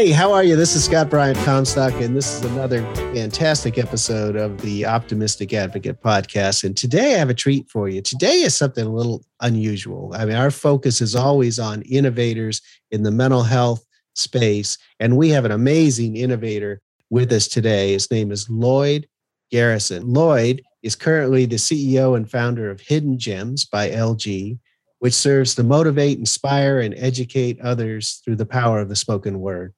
Hey, 0.00 0.12
how 0.12 0.32
are 0.32 0.42
you? 0.42 0.56
This 0.56 0.74
is 0.74 0.84
Scott 0.84 1.10
Bryant 1.10 1.36
Comstock, 1.44 1.92
and 2.00 2.16
this 2.16 2.34
is 2.34 2.50
another 2.50 2.80
fantastic 2.94 3.76
episode 3.76 4.34
of 4.34 4.58
the 4.62 4.86
Optimistic 4.86 5.52
Advocate 5.52 6.00
podcast. 6.00 6.64
And 6.64 6.74
today 6.74 7.16
I 7.16 7.18
have 7.18 7.28
a 7.28 7.34
treat 7.34 7.68
for 7.68 7.86
you. 7.86 8.00
Today 8.00 8.40
is 8.40 8.56
something 8.56 8.86
a 8.86 8.90
little 8.90 9.22
unusual. 9.40 10.14
I 10.16 10.24
mean, 10.24 10.36
our 10.36 10.50
focus 10.50 11.02
is 11.02 11.14
always 11.14 11.58
on 11.58 11.82
innovators 11.82 12.62
in 12.90 13.02
the 13.02 13.10
mental 13.10 13.42
health 13.42 13.84
space, 14.14 14.78
and 15.00 15.18
we 15.18 15.28
have 15.28 15.44
an 15.44 15.52
amazing 15.52 16.16
innovator 16.16 16.80
with 17.10 17.30
us 17.30 17.46
today. 17.46 17.92
His 17.92 18.10
name 18.10 18.32
is 18.32 18.48
Lloyd 18.48 19.06
Garrison. 19.50 20.10
Lloyd 20.10 20.62
is 20.82 20.96
currently 20.96 21.44
the 21.44 21.56
CEO 21.56 22.16
and 22.16 22.30
founder 22.30 22.70
of 22.70 22.80
Hidden 22.80 23.18
Gems 23.18 23.66
by 23.66 23.90
LG, 23.90 24.58
which 25.00 25.12
serves 25.12 25.54
to 25.56 25.62
motivate, 25.62 26.18
inspire, 26.18 26.80
and 26.80 26.94
educate 26.96 27.60
others 27.60 28.22
through 28.24 28.36
the 28.36 28.46
power 28.46 28.80
of 28.80 28.88
the 28.88 28.96
spoken 28.96 29.40
word. 29.40 29.74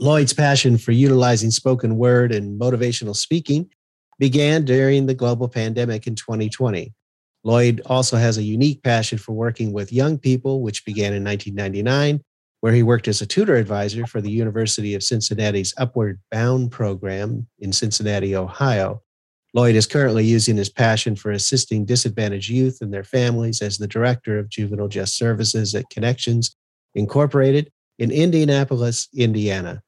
Lloyd's 0.00 0.32
passion 0.32 0.78
for 0.78 0.92
utilizing 0.92 1.50
spoken 1.50 1.96
word 1.96 2.32
and 2.32 2.60
motivational 2.60 3.16
speaking 3.16 3.68
began 4.20 4.64
during 4.64 5.06
the 5.06 5.14
global 5.14 5.48
pandemic 5.48 6.06
in 6.06 6.14
2020. 6.14 6.94
Lloyd 7.42 7.82
also 7.86 8.16
has 8.16 8.38
a 8.38 8.42
unique 8.42 8.82
passion 8.84 9.18
for 9.18 9.32
working 9.32 9.72
with 9.72 9.92
young 9.92 10.16
people, 10.16 10.60
which 10.62 10.84
began 10.84 11.14
in 11.14 11.24
1999, 11.24 12.20
where 12.60 12.72
he 12.72 12.84
worked 12.84 13.08
as 13.08 13.20
a 13.20 13.26
tutor 13.26 13.56
advisor 13.56 14.06
for 14.06 14.20
the 14.20 14.30
University 14.30 14.94
of 14.94 15.02
Cincinnati's 15.02 15.74
Upward 15.78 16.20
Bound 16.30 16.70
program 16.70 17.48
in 17.58 17.72
Cincinnati, 17.72 18.36
Ohio. 18.36 19.02
Lloyd 19.52 19.74
is 19.74 19.86
currently 19.86 20.24
using 20.24 20.56
his 20.56 20.68
passion 20.68 21.16
for 21.16 21.32
assisting 21.32 21.84
disadvantaged 21.84 22.50
youth 22.50 22.78
and 22.82 22.92
their 22.92 23.04
families 23.04 23.62
as 23.62 23.78
the 23.78 23.88
director 23.88 24.38
of 24.38 24.48
juvenile 24.48 24.88
justice 24.88 25.16
services 25.16 25.74
at 25.74 25.90
Connections 25.90 26.54
Incorporated 26.94 27.70
in 27.98 28.10
Indianapolis, 28.10 29.08
Indiana. 29.14 29.82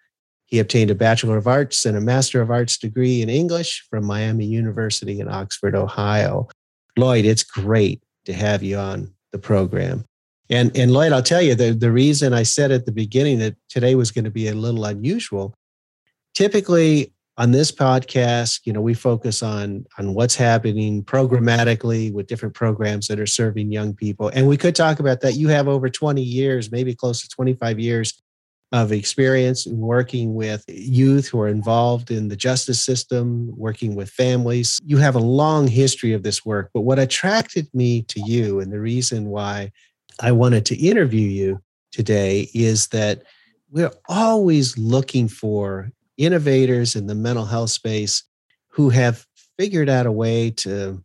He 0.50 0.58
obtained 0.58 0.90
a 0.90 0.96
Bachelor 0.96 1.36
of 1.36 1.46
Arts 1.46 1.86
and 1.86 1.96
a 1.96 2.00
Master 2.00 2.42
of 2.42 2.50
Arts 2.50 2.76
degree 2.76 3.22
in 3.22 3.30
English 3.30 3.86
from 3.88 4.04
Miami 4.04 4.44
University 4.44 5.20
in 5.20 5.28
Oxford, 5.28 5.76
Ohio. 5.76 6.48
Lloyd, 6.96 7.24
it's 7.24 7.44
great 7.44 8.02
to 8.24 8.32
have 8.32 8.62
you 8.62 8.76
on 8.76 9.14
the 9.32 9.38
program. 9.38 10.04
And, 10.50 10.76
and 10.76 10.92
Lloyd, 10.92 11.12
I'll 11.12 11.22
tell 11.22 11.40
you, 11.40 11.54
the, 11.54 11.72
the 11.72 11.92
reason 11.92 12.32
I 12.32 12.42
said 12.42 12.72
at 12.72 12.84
the 12.84 12.90
beginning 12.92 13.38
that 13.38 13.54
today 13.68 13.94
was 13.94 14.10
going 14.10 14.24
to 14.24 14.30
be 14.30 14.48
a 14.48 14.54
little 14.54 14.84
unusual, 14.84 15.54
typically 16.34 17.12
on 17.36 17.52
this 17.52 17.70
podcast, 17.70 18.62
you 18.64 18.72
know, 18.72 18.80
we 18.80 18.92
focus 18.92 19.44
on, 19.44 19.86
on 19.98 20.14
what's 20.14 20.34
happening 20.34 21.04
programmatically 21.04 22.12
with 22.12 22.26
different 22.26 22.56
programs 22.56 23.06
that 23.06 23.20
are 23.20 23.26
serving 23.26 23.70
young 23.70 23.94
people. 23.94 24.28
And 24.34 24.48
we 24.48 24.56
could 24.56 24.74
talk 24.74 24.98
about 24.98 25.20
that. 25.20 25.34
You 25.34 25.46
have 25.48 25.68
over 25.68 25.88
20 25.88 26.20
years, 26.20 26.72
maybe 26.72 26.92
close 26.92 27.22
to 27.22 27.28
25 27.28 27.78
years 27.78 28.20
of 28.72 28.92
experience 28.92 29.66
in 29.66 29.78
working 29.78 30.34
with 30.34 30.64
youth 30.68 31.28
who 31.28 31.40
are 31.40 31.48
involved 31.48 32.10
in 32.10 32.28
the 32.28 32.36
justice 32.36 32.82
system, 32.82 33.52
working 33.56 33.96
with 33.96 34.10
families. 34.10 34.78
You 34.84 34.98
have 34.98 35.16
a 35.16 35.20
long 35.20 35.66
history 35.66 36.12
of 36.12 36.22
this 36.22 36.44
work, 36.44 36.70
but 36.72 36.82
what 36.82 36.98
attracted 36.98 37.68
me 37.74 38.02
to 38.02 38.20
you 38.20 38.60
and 38.60 38.72
the 38.72 38.80
reason 38.80 39.26
why 39.26 39.72
I 40.20 40.32
wanted 40.32 40.66
to 40.66 40.76
interview 40.76 41.28
you 41.28 41.62
today 41.90 42.48
is 42.54 42.88
that 42.88 43.22
we're 43.70 43.92
always 44.08 44.78
looking 44.78 45.28
for 45.28 45.90
innovators 46.16 46.94
in 46.94 47.06
the 47.06 47.14
mental 47.14 47.46
health 47.46 47.70
space 47.70 48.22
who 48.68 48.90
have 48.90 49.26
figured 49.58 49.88
out 49.88 50.06
a 50.06 50.12
way 50.12 50.50
to 50.50 51.02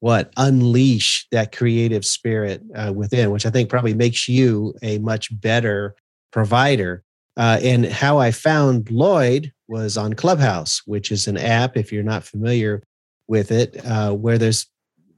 what 0.00 0.32
unleash 0.36 1.26
that 1.30 1.54
creative 1.54 2.04
spirit 2.04 2.62
uh, 2.74 2.92
within 2.94 3.30
which 3.30 3.44
i 3.44 3.50
think 3.50 3.68
probably 3.68 3.94
makes 3.94 4.28
you 4.28 4.74
a 4.82 4.98
much 4.98 5.28
better 5.40 5.94
provider. 6.30 7.02
Uh, 7.36 7.58
and 7.62 7.86
how 7.86 8.18
I 8.18 8.30
found 8.32 8.90
Lloyd 8.90 9.52
was 9.68 9.96
on 9.96 10.14
Clubhouse, 10.14 10.82
which 10.86 11.12
is 11.12 11.26
an 11.28 11.36
app, 11.36 11.76
if 11.76 11.92
you're 11.92 12.02
not 12.02 12.24
familiar 12.24 12.82
with 13.28 13.50
it, 13.52 13.76
uh, 13.86 14.12
where 14.12 14.36
there's 14.36 14.66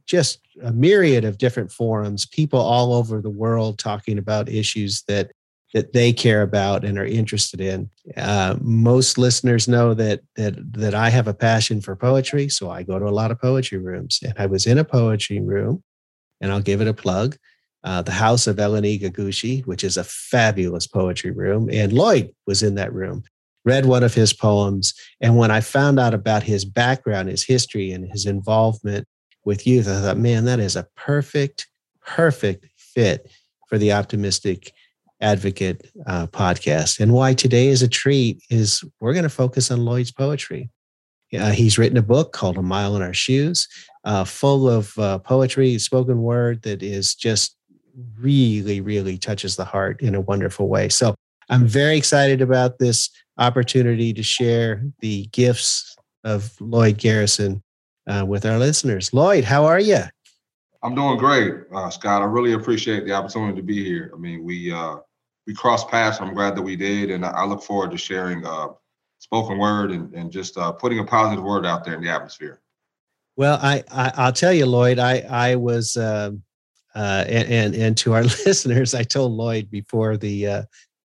just 0.06 0.40
a 0.62 0.72
myriad 0.72 1.24
of 1.24 1.38
different 1.38 1.72
forums, 1.72 2.26
people 2.26 2.60
all 2.60 2.92
over 2.92 3.20
the 3.20 3.30
world 3.30 3.78
talking 3.78 4.18
about 4.18 4.48
issues 4.48 5.02
that 5.08 5.30
that 5.72 5.94
they 5.94 6.12
care 6.12 6.42
about 6.42 6.84
and 6.84 6.98
are 6.98 7.06
interested 7.06 7.58
in. 7.58 7.88
Uh, 8.14 8.56
most 8.60 9.16
listeners 9.16 9.66
know 9.66 9.94
that 9.94 10.20
that 10.36 10.54
that 10.74 10.94
I 10.94 11.08
have 11.08 11.28
a 11.28 11.34
passion 11.34 11.80
for 11.80 11.96
poetry, 11.96 12.48
so 12.50 12.70
I 12.70 12.82
go 12.82 12.98
to 12.98 13.06
a 13.06 13.18
lot 13.20 13.30
of 13.30 13.40
poetry 13.40 13.78
rooms. 13.78 14.20
And 14.22 14.34
I 14.36 14.46
was 14.46 14.66
in 14.66 14.78
a 14.78 14.84
poetry 14.84 15.40
room, 15.40 15.82
and 16.40 16.52
I'll 16.52 16.60
give 16.60 16.82
it 16.82 16.88
a 16.88 16.94
plug 16.94 17.36
uh, 17.84 18.02
the 18.02 18.12
house 18.12 18.46
of 18.46 18.56
Eleni 18.56 19.00
Gagushi, 19.00 19.66
which 19.66 19.84
is 19.84 19.96
a 19.96 20.04
fabulous 20.04 20.86
poetry 20.86 21.30
room. 21.30 21.68
And 21.72 21.92
Lloyd 21.92 22.30
was 22.46 22.62
in 22.62 22.74
that 22.76 22.92
room, 22.92 23.24
read 23.64 23.86
one 23.86 24.02
of 24.02 24.14
his 24.14 24.32
poems. 24.32 24.94
And 25.20 25.36
when 25.36 25.50
I 25.50 25.60
found 25.60 25.98
out 25.98 26.14
about 26.14 26.42
his 26.42 26.64
background, 26.64 27.28
his 27.28 27.42
history, 27.42 27.90
and 27.92 28.10
his 28.10 28.26
involvement 28.26 29.06
with 29.44 29.66
youth, 29.66 29.88
I 29.88 30.00
thought, 30.00 30.18
man, 30.18 30.44
that 30.44 30.60
is 30.60 30.76
a 30.76 30.86
perfect, 30.96 31.68
perfect 32.00 32.66
fit 32.76 33.30
for 33.68 33.78
the 33.78 33.92
Optimistic 33.92 34.72
Advocate 35.20 35.90
uh, 36.06 36.26
podcast. 36.28 37.00
And 37.00 37.12
why 37.12 37.34
today 37.34 37.68
is 37.68 37.82
a 37.82 37.88
treat 37.88 38.42
is 38.50 38.84
we're 39.00 39.12
going 39.12 39.22
to 39.22 39.28
focus 39.28 39.70
on 39.70 39.84
Lloyd's 39.84 40.12
poetry. 40.12 40.70
Uh, 41.32 41.50
he's 41.50 41.78
written 41.78 41.96
a 41.96 42.02
book 42.02 42.32
called 42.32 42.58
A 42.58 42.62
Mile 42.62 42.94
in 42.94 43.02
Our 43.02 43.14
Shoes, 43.14 43.66
uh, 44.04 44.24
full 44.24 44.68
of 44.68 44.98
uh, 44.98 45.18
poetry, 45.18 45.78
spoken 45.78 46.20
word 46.20 46.62
that 46.62 46.82
is 46.82 47.14
just 47.14 47.56
really, 48.18 48.80
really 48.80 49.18
touches 49.18 49.56
the 49.56 49.64
heart 49.64 50.00
in 50.00 50.14
a 50.14 50.20
wonderful 50.20 50.68
way. 50.68 50.88
So 50.88 51.14
I'm 51.48 51.66
very 51.66 51.96
excited 51.96 52.40
about 52.40 52.78
this 52.78 53.10
opportunity 53.38 54.12
to 54.14 54.22
share 54.22 54.84
the 55.00 55.26
gifts 55.32 55.96
of 56.24 56.54
Lloyd 56.60 56.98
Garrison 56.98 57.62
uh, 58.06 58.24
with 58.26 58.46
our 58.46 58.58
listeners. 58.58 59.12
Lloyd, 59.12 59.44
how 59.44 59.64
are 59.64 59.80
you? 59.80 60.00
I'm 60.82 60.94
doing 60.94 61.16
great, 61.16 61.54
uh, 61.74 61.90
Scott. 61.90 62.22
I 62.22 62.24
really 62.24 62.54
appreciate 62.54 63.04
the 63.04 63.12
opportunity 63.12 63.56
to 63.56 63.62
be 63.62 63.84
here. 63.84 64.10
I 64.14 64.18
mean, 64.18 64.42
we 64.42 64.72
uh, 64.72 64.96
we 65.46 65.54
crossed 65.54 65.88
paths. 65.88 66.20
I'm 66.20 66.34
glad 66.34 66.56
that 66.56 66.62
we 66.62 66.76
did, 66.76 67.10
and 67.10 67.24
I 67.24 67.44
look 67.44 67.62
forward 67.62 67.90
to 67.92 67.98
sharing 67.98 68.44
uh, 68.44 68.68
spoken 69.18 69.58
word 69.58 69.92
and, 69.92 70.12
and 70.14 70.30
just 70.30 70.56
uh, 70.58 70.72
putting 70.72 70.98
a 70.98 71.04
positive 71.04 71.44
word 71.44 71.64
out 71.64 71.84
there 71.84 71.94
in 71.94 72.02
the 72.02 72.10
atmosphere. 72.10 72.60
Well, 73.36 73.58
I, 73.62 73.84
I 73.90 74.26
will 74.26 74.32
tell 74.32 74.52
you, 74.52 74.66
Lloyd. 74.66 74.98
I 74.98 75.20
I 75.20 75.54
was 75.56 75.96
uh, 75.96 76.32
uh, 76.94 77.24
and, 77.26 77.48
and, 77.48 77.74
and 77.74 77.96
to 77.98 78.14
our 78.14 78.22
listeners, 78.46 78.94
I 78.94 79.02
told 79.02 79.32
Lloyd 79.32 79.70
before 79.70 80.16
the 80.16 80.46
uh, 80.46 80.62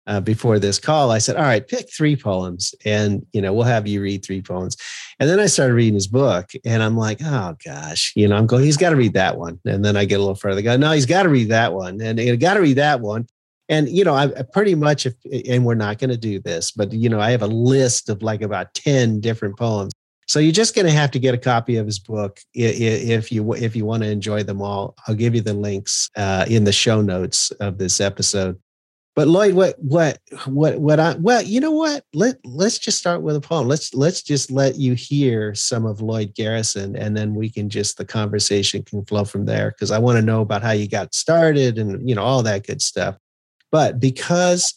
uh, 0.06 0.20
before 0.20 0.58
this 0.58 0.78
call, 0.78 1.10
I 1.10 1.18
said, 1.18 1.36
"All 1.36 1.42
right, 1.42 1.66
pick 1.66 1.88
three 1.90 2.14
poems, 2.14 2.74
and 2.84 3.24
you 3.32 3.40
know 3.40 3.54
we'll 3.54 3.64
have 3.64 3.86
you 3.86 4.02
read 4.02 4.24
three 4.24 4.42
poems." 4.42 4.76
And 5.18 5.30
then 5.30 5.40
I 5.40 5.46
started 5.46 5.74
reading 5.74 5.94
his 5.94 6.08
book, 6.08 6.50
and 6.64 6.82
I'm 6.82 6.96
like, 6.96 7.20
"Oh 7.22 7.56
gosh, 7.64 8.12
you 8.14 8.28
know," 8.28 8.36
I'm 8.36 8.46
going, 8.46 8.64
"He's 8.64 8.76
got 8.76 8.90
to 8.90 8.96
read 8.96 9.14
that 9.14 9.38
one." 9.38 9.58
And 9.64 9.82
then 9.84 9.96
I 9.96 10.04
get 10.04 10.16
a 10.16 10.18
little 10.18 10.34
further, 10.34 10.60
go, 10.60 10.76
"No, 10.76 10.92
he's 10.92 11.06
got 11.06 11.22
to 11.22 11.30
read 11.30 11.48
that 11.48 11.72
one," 11.72 12.02
and 12.02 12.18
you 12.18 12.36
got 12.36 12.54
to 12.54 12.60
read 12.60 12.76
that 12.76 13.00
one. 13.00 13.26
And 13.70 13.88
you 13.88 14.04
know, 14.04 14.14
I 14.14 14.28
pretty 14.52 14.74
much, 14.74 15.06
if 15.06 15.14
and 15.48 15.64
we're 15.64 15.74
not 15.74 15.98
going 15.98 16.10
to 16.10 16.18
do 16.18 16.38
this, 16.38 16.70
but 16.70 16.92
you 16.92 17.08
know, 17.08 17.20
I 17.20 17.30
have 17.30 17.42
a 17.42 17.46
list 17.46 18.10
of 18.10 18.22
like 18.22 18.42
about 18.42 18.74
ten 18.74 19.20
different 19.20 19.56
poems 19.56 19.92
so 20.26 20.38
you're 20.38 20.52
just 20.52 20.74
going 20.74 20.86
to 20.86 20.92
have 20.92 21.10
to 21.12 21.18
get 21.18 21.34
a 21.34 21.38
copy 21.38 21.76
of 21.76 21.86
his 21.86 21.98
book 21.98 22.40
if 22.54 23.30
you 23.30 23.54
if 23.54 23.76
you 23.76 23.84
want 23.84 24.02
to 24.02 24.08
enjoy 24.08 24.42
them 24.42 24.62
all. 24.62 24.94
I'll 25.06 25.14
give 25.14 25.34
you 25.34 25.40
the 25.40 25.54
links 25.54 26.10
uh, 26.16 26.46
in 26.48 26.64
the 26.64 26.72
show 26.72 27.00
notes 27.00 27.50
of 27.52 27.78
this 27.78 28.00
episode. 28.00 28.58
But 29.14 29.28
Lloyd, 29.28 29.54
what 29.54 29.76
what 29.78 30.18
what 30.46 30.80
what 30.80 30.98
I 30.98 31.14
well, 31.14 31.42
you 31.42 31.60
know 31.60 31.70
what? 31.70 32.04
Let 32.14 32.36
let's 32.44 32.78
just 32.78 32.98
start 32.98 33.22
with 33.22 33.36
a 33.36 33.40
poem. 33.40 33.68
Let's 33.68 33.94
let's 33.94 34.22
just 34.22 34.50
let 34.50 34.76
you 34.76 34.94
hear 34.94 35.54
some 35.54 35.86
of 35.86 36.00
Lloyd 36.00 36.34
Garrison, 36.34 36.96
and 36.96 37.16
then 37.16 37.34
we 37.34 37.48
can 37.48 37.68
just 37.68 37.96
the 37.96 38.04
conversation 38.04 38.82
can 38.82 39.04
flow 39.04 39.24
from 39.24 39.46
there. 39.46 39.70
Because 39.70 39.92
I 39.92 39.98
want 39.98 40.16
to 40.16 40.22
know 40.22 40.40
about 40.40 40.62
how 40.62 40.72
you 40.72 40.88
got 40.88 41.14
started 41.14 41.78
and 41.78 42.08
you 42.08 42.16
know 42.16 42.24
all 42.24 42.42
that 42.42 42.66
good 42.66 42.82
stuff. 42.82 43.16
But 43.70 44.00
because 44.00 44.74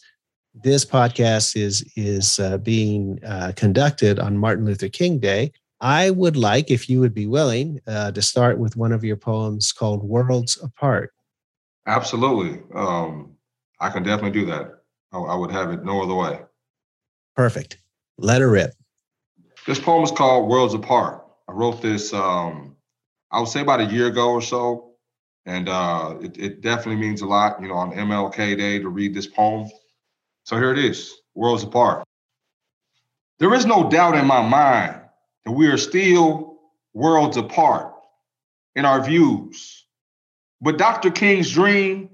this 0.62 0.84
podcast 0.84 1.56
is 1.56 1.84
is 1.96 2.38
uh, 2.38 2.58
being 2.58 3.20
uh, 3.24 3.52
conducted 3.56 4.18
on 4.18 4.36
Martin 4.36 4.64
Luther 4.64 4.88
King 4.88 5.18
Day. 5.18 5.52
I 5.80 6.10
would 6.10 6.36
like, 6.36 6.70
if 6.70 6.88
you 6.88 6.98
would 7.00 7.14
be 7.14 7.26
willing, 7.26 7.80
uh, 7.86 8.10
to 8.10 8.20
start 8.20 8.58
with 8.58 8.76
one 8.76 8.92
of 8.92 9.04
your 9.04 9.16
poems 9.16 9.72
called 9.72 10.02
"Worlds 10.02 10.58
Apart." 10.62 11.12
Absolutely, 11.86 12.62
um, 12.74 13.36
I 13.80 13.90
can 13.90 14.02
definitely 14.02 14.38
do 14.38 14.46
that. 14.46 14.82
I, 15.12 15.18
I, 15.18 15.34
would 15.36 15.50
have 15.52 15.70
it 15.70 15.84
no 15.84 16.02
other 16.02 16.14
way. 16.14 16.40
Perfect. 17.36 17.78
Let 18.18 18.40
her 18.40 18.50
rip. 18.50 18.74
This 19.66 19.78
poem 19.78 20.02
is 20.02 20.10
called 20.10 20.48
"Worlds 20.48 20.74
Apart." 20.74 21.24
I 21.48 21.52
wrote 21.52 21.80
this, 21.80 22.12
um, 22.12 22.76
I 23.30 23.40
would 23.40 23.48
say, 23.48 23.60
about 23.60 23.80
a 23.80 23.86
year 23.86 24.08
ago 24.08 24.30
or 24.30 24.42
so, 24.42 24.92
and 25.46 25.68
uh, 25.68 26.16
it, 26.20 26.36
it 26.36 26.60
definitely 26.60 27.00
means 27.00 27.22
a 27.22 27.26
lot. 27.26 27.60
You 27.62 27.68
know, 27.68 27.74
on 27.74 27.92
MLK 27.92 28.58
Day 28.58 28.78
to 28.80 28.88
read 28.88 29.14
this 29.14 29.26
poem. 29.26 29.68
So 30.48 30.56
here 30.56 30.72
it 30.72 30.78
is 30.78 31.14
worlds 31.34 31.62
apart. 31.62 32.04
There 33.38 33.52
is 33.52 33.66
no 33.66 33.90
doubt 33.90 34.16
in 34.16 34.24
my 34.24 34.40
mind 34.40 34.98
that 35.44 35.52
we 35.52 35.66
are 35.66 35.76
still 35.76 36.56
worlds 36.94 37.36
apart 37.36 37.92
in 38.74 38.86
our 38.86 39.04
views. 39.04 39.84
But 40.62 40.78
Dr. 40.78 41.10
King's 41.10 41.52
dream 41.52 42.08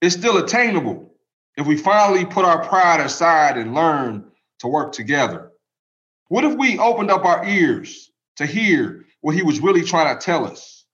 is 0.00 0.12
still 0.12 0.36
attainable 0.36 1.16
if 1.56 1.66
we 1.66 1.76
finally 1.76 2.24
put 2.24 2.44
our 2.44 2.64
pride 2.64 3.00
aside 3.00 3.58
and 3.58 3.74
learn 3.74 4.30
to 4.60 4.68
work 4.68 4.92
together? 4.92 5.50
What 6.28 6.44
if 6.44 6.56
we 6.56 6.78
opened 6.78 7.10
up 7.10 7.24
our 7.24 7.44
ears 7.44 8.08
to 8.36 8.46
hear 8.46 9.04
what 9.20 9.34
he 9.34 9.42
was 9.42 9.58
really 9.58 9.82
trying 9.82 10.16
to 10.16 10.24
tell 10.24 10.46
us? 10.46 10.84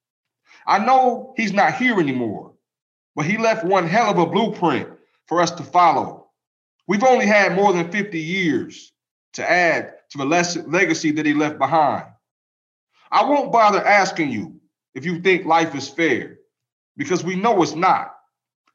I 0.66 0.78
know 0.78 1.34
he's 1.36 1.52
not 1.52 1.74
here 1.74 2.00
anymore, 2.00 2.54
but 3.14 3.26
he 3.26 3.36
left 3.36 3.66
one 3.66 3.86
hell 3.86 4.10
of 4.10 4.16
a 4.16 4.24
blueprint 4.24 4.88
for 5.26 5.42
us 5.42 5.50
to 5.50 5.62
follow. 5.62 6.25
We've 6.86 7.04
only 7.04 7.26
had 7.26 7.56
more 7.56 7.72
than 7.72 7.90
50 7.90 8.18
years 8.18 8.92
to 9.34 9.50
add 9.50 9.94
to 10.10 10.18
the 10.18 10.24
legacy 10.24 11.10
that 11.12 11.26
he 11.26 11.34
left 11.34 11.58
behind. 11.58 12.06
I 13.10 13.24
won't 13.24 13.52
bother 13.52 13.84
asking 13.84 14.30
you 14.30 14.60
if 14.94 15.04
you 15.04 15.20
think 15.20 15.44
life 15.44 15.74
is 15.74 15.88
fair, 15.88 16.38
because 16.96 17.24
we 17.24 17.36
know 17.36 17.62
it's 17.62 17.74
not 17.74 18.14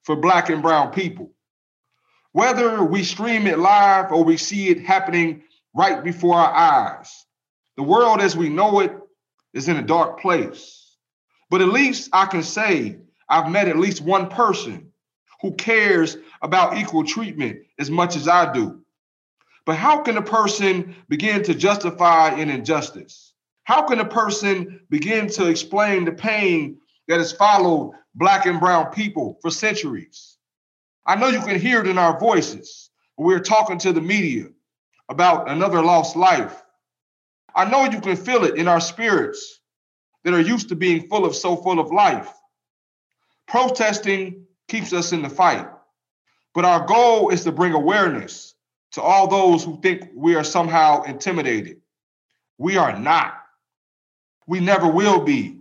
for 0.04 0.16
Black 0.16 0.50
and 0.50 0.62
Brown 0.62 0.92
people. 0.92 1.32
Whether 2.34 2.84
we 2.84 3.04
stream 3.04 3.48
it 3.48 3.60
live 3.60 4.12
or 4.12 4.24
we 4.24 4.38
see 4.38 4.70
it 4.70 4.86
happening 4.86 5.44
right 5.74 6.04
before 6.04 6.36
our 6.36 6.54
eyes, 6.54 7.26
the 7.76 7.84
world 7.84 8.22
as 8.22 8.38
we 8.38 8.50
know 8.50 8.80
it 8.82 8.94
is 9.54 9.68
in 9.68 9.78
a 9.78 9.82
dark 9.82 10.20
place. 10.20 10.98
But 11.50 11.62
at 11.62 11.70
least 11.70 12.10
I 12.14 12.26
can 12.26 12.44
say 12.44 12.98
I've 13.28 13.52
met 13.52 13.68
at 13.68 13.78
least 13.78 14.02
one 14.02 14.30
person 14.30 14.91
who 15.42 15.54
cares 15.54 16.18
about 16.42 16.78
equal 16.78 17.04
treatment 17.04 17.62
as 17.80 17.90
much 17.90 18.16
as 18.16 18.28
I 18.28 18.52
do. 18.54 18.82
But 19.66 19.76
how 19.76 20.02
can 20.02 20.18
a 20.18 20.22
person 20.22 20.96
begin 21.08 21.44
to 21.44 21.54
justify 21.54 22.30
an 22.30 22.50
injustice? 22.50 23.34
How 23.64 23.84
can 23.84 24.00
a 24.00 24.06
person 24.06 24.82
begin 24.90 25.28
to 25.30 25.48
explain 25.48 26.06
the 26.06 26.12
pain 26.12 26.78
that 27.08 27.20
has 27.20 27.32
followed 27.32 27.94
Black 28.16 28.46
and 28.46 28.60
Brown 28.60 28.92
people 28.92 29.38
for 29.42 29.52
centuries? 29.52 30.38
I 31.06 31.16
know 31.16 31.28
you 31.28 31.42
can 31.42 31.60
hear 31.60 31.82
it 31.82 31.88
in 31.88 31.98
our 31.98 32.20
voices. 32.20 32.90
We're 33.18 33.40
talking 33.40 33.78
to 33.80 33.94
the 33.94 34.02
media 34.02 34.48
about 35.10 35.50
another 35.50 35.82
lost 35.82 36.16
life. 36.16 36.64
I 37.54 37.66
know 37.66 37.86
you 37.86 38.02
can 38.02 38.16
feel 38.16 38.46
it 38.46 38.56
in 38.56 38.68
our 38.68 38.80
spirits 38.80 39.60
that 40.24 40.34
are 40.34 40.42
used 40.42 40.70
to 40.70 40.76
being 40.76 41.08
full 41.08 41.26
of 41.26 41.36
so 41.36 41.56
full 41.56 41.80
of 41.80 41.92
life. 41.92 42.32
Protesting 43.48 44.46
keeps 44.72 44.94
us 44.94 45.12
in 45.12 45.22
the 45.22 45.30
fight, 45.30 45.68
but 46.56 46.64
our 46.64 46.86
goal 46.86 47.30
is 47.30 47.44
to 47.44 47.52
bring 47.52 47.74
awareness 47.74 48.56
to 48.94 49.02
all 49.02 49.28
those 49.28 49.66
who 49.66 49.82
think 49.82 50.10
we 50.16 50.36
are 50.36 50.46
somehow 50.46 51.04
intimidated. 51.04 51.82
We 52.58 52.78
are 52.78 52.98
not. 52.98 53.34
We 54.48 54.62
never 54.62 54.88
will 54.90 55.26
be. 55.26 55.58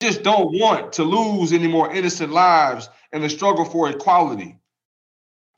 Just 0.00 0.24
don't 0.24 0.58
want 0.58 0.94
to 0.94 1.04
lose 1.04 1.52
any 1.52 1.68
more 1.68 1.92
innocent 1.94 2.32
lives 2.32 2.88
in 3.12 3.22
the 3.22 3.28
struggle 3.28 3.64
for 3.64 3.88
equality. 3.88 4.58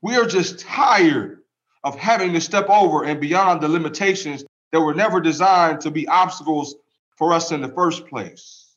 We 0.03 0.15
are 0.17 0.25
just 0.25 0.59
tired 0.59 1.39
of 1.83 1.97
having 1.97 2.33
to 2.33 2.41
step 2.41 2.69
over 2.69 3.03
and 3.03 3.19
beyond 3.19 3.61
the 3.61 3.67
limitations 3.67 4.45
that 4.71 4.81
were 4.81 4.93
never 4.93 5.19
designed 5.19 5.81
to 5.81 5.91
be 5.91 6.07
obstacles 6.07 6.75
for 7.17 7.33
us 7.33 7.51
in 7.51 7.61
the 7.61 7.69
first 7.69 8.05
place. 8.05 8.75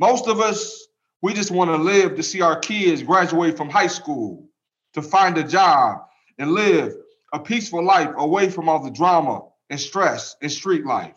Most 0.00 0.26
of 0.26 0.40
us, 0.40 0.85
we 1.22 1.32
just 1.34 1.50
want 1.50 1.70
to 1.70 1.76
live 1.76 2.16
to 2.16 2.22
see 2.22 2.40
our 2.40 2.58
kids 2.58 3.02
graduate 3.02 3.56
from 3.56 3.70
high 3.70 3.86
school, 3.86 4.48
to 4.94 5.02
find 5.02 5.36
a 5.38 5.44
job 5.44 6.02
and 6.38 6.52
live 6.52 6.94
a 7.32 7.40
peaceful 7.40 7.84
life 7.84 8.10
away 8.16 8.48
from 8.48 8.68
all 8.68 8.82
the 8.82 8.90
drama 8.90 9.42
and 9.70 9.80
stress 9.80 10.36
and 10.42 10.50
street 10.50 10.84
life. 10.84 11.14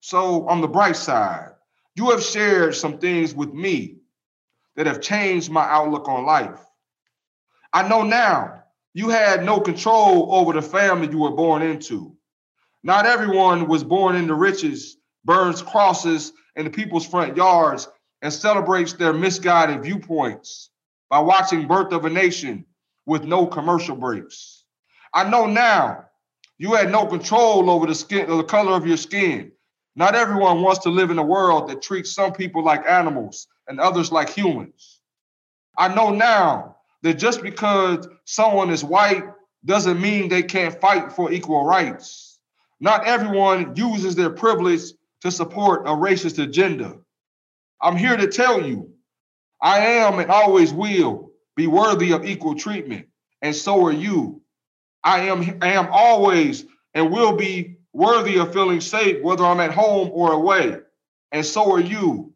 So, 0.00 0.46
on 0.48 0.60
the 0.60 0.68
bright 0.68 0.96
side, 0.96 1.50
you 1.94 2.10
have 2.10 2.22
shared 2.22 2.74
some 2.74 2.98
things 2.98 3.34
with 3.34 3.52
me 3.52 3.96
that 4.76 4.86
have 4.86 5.00
changed 5.00 5.50
my 5.50 5.64
outlook 5.64 6.08
on 6.08 6.24
life. 6.24 6.60
I 7.72 7.88
know 7.88 8.02
now 8.02 8.62
you 8.94 9.08
had 9.08 9.44
no 9.44 9.60
control 9.60 10.34
over 10.34 10.52
the 10.52 10.62
family 10.62 11.08
you 11.08 11.18
were 11.18 11.32
born 11.32 11.62
into. 11.62 12.16
Not 12.82 13.06
everyone 13.06 13.66
was 13.66 13.82
born 13.82 14.14
into 14.14 14.34
riches, 14.34 14.96
burns 15.24 15.62
crosses 15.62 16.32
in 16.56 16.64
the 16.64 16.70
people's 16.70 17.06
front 17.06 17.36
yards, 17.36 17.88
and 18.22 18.32
celebrates 18.32 18.94
their 18.94 19.12
misguided 19.12 19.82
viewpoints 19.82 20.70
by 21.10 21.20
watching 21.20 21.66
Birth 21.66 21.92
of 21.92 22.04
a 22.04 22.10
Nation 22.10 22.64
with 23.06 23.24
no 23.24 23.46
commercial 23.46 23.96
breaks. 23.96 24.64
I 25.14 25.28
know 25.28 25.46
now 25.46 26.04
you 26.58 26.74
had 26.74 26.90
no 26.90 27.06
control 27.06 27.70
over 27.70 27.86
the 27.86 27.94
skin 27.94 28.30
or 28.30 28.36
the 28.36 28.44
color 28.44 28.72
of 28.72 28.86
your 28.86 28.96
skin. 28.96 29.52
Not 29.96 30.14
everyone 30.14 30.62
wants 30.62 30.80
to 30.80 30.90
live 30.90 31.10
in 31.10 31.18
a 31.18 31.24
world 31.24 31.68
that 31.68 31.82
treats 31.82 32.12
some 32.14 32.32
people 32.32 32.62
like 32.62 32.86
animals 32.86 33.46
and 33.66 33.80
others 33.80 34.12
like 34.12 34.28
humans. 34.28 35.00
I 35.76 35.94
know 35.94 36.10
now 36.10 36.76
that 37.02 37.14
just 37.14 37.42
because 37.42 38.08
someone 38.24 38.70
is 38.70 38.84
white 38.84 39.24
doesn't 39.64 40.00
mean 40.00 40.28
they 40.28 40.42
can't 40.42 40.80
fight 40.80 41.12
for 41.12 41.32
equal 41.32 41.64
rights. 41.64 42.38
Not 42.80 43.06
everyone 43.06 43.74
uses 43.76 44.14
their 44.14 44.30
privilege 44.30 44.82
to 45.22 45.30
support 45.30 45.86
a 45.86 45.90
racist 45.90 46.42
agenda. 46.42 46.98
I'm 47.80 47.96
here 47.96 48.16
to 48.16 48.26
tell 48.28 48.62
you, 48.66 48.90
I 49.62 49.78
am 49.80 50.18
and 50.18 50.30
always 50.30 50.72
will 50.72 51.32
be 51.56 51.66
worthy 51.66 52.12
of 52.12 52.24
equal 52.24 52.54
treatment, 52.54 53.06
and 53.42 53.54
so 53.54 53.86
are 53.86 53.92
you. 53.92 54.42
I 55.04 55.20
am 55.20 55.58
I 55.62 55.72
am 55.72 55.88
always 55.90 56.64
and 56.94 57.10
will 57.10 57.36
be 57.36 57.76
worthy 57.92 58.38
of 58.38 58.52
feeling 58.52 58.80
safe, 58.80 59.22
whether 59.22 59.44
I'm 59.44 59.60
at 59.60 59.72
home 59.72 60.10
or 60.12 60.32
away. 60.32 60.78
And 61.32 61.44
so 61.44 61.72
are 61.72 61.80
you. 61.80 62.32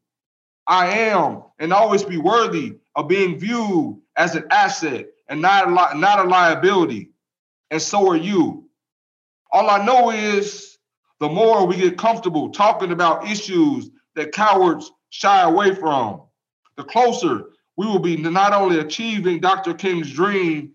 I 0.66 0.86
am 0.86 1.42
and 1.58 1.72
always 1.72 2.04
be 2.04 2.18
worthy 2.18 2.76
of 2.94 3.08
being 3.08 3.38
viewed 3.38 4.00
as 4.16 4.34
an 4.34 4.44
asset 4.50 5.06
and 5.28 5.40
not 5.42 5.68
a, 5.68 5.70
li- 5.70 6.00
not 6.00 6.24
a 6.24 6.28
liability. 6.28 7.10
And 7.70 7.80
so 7.82 8.10
are 8.10 8.16
you. 8.16 8.68
All 9.52 9.68
I 9.70 9.84
know 9.84 10.10
is 10.10 10.78
the 11.20 11.28
more 11.28 11.66
we 11.66 11.76
get 11.76 11.98
comfortable 11.98 12.50
talking 12.50 12.92
about 12.92 13.28
issues 13.28 13.90
that 14.14 14.32
cowards 14.32 14.90
shy 15.12 15.42
away 15.42 15.74
from, 15.74 16.22
the 16.76 16.84
closer 16.84 17.50
we 17.76 17.86
will 17.86 17.98
be 17.98 18.16
not 18.16 18.54
only 18.54 18.78
achieving 18.80 19.40
Dr. 19.40 19.74
King's 19.74 20.10
dream 20.10 20.72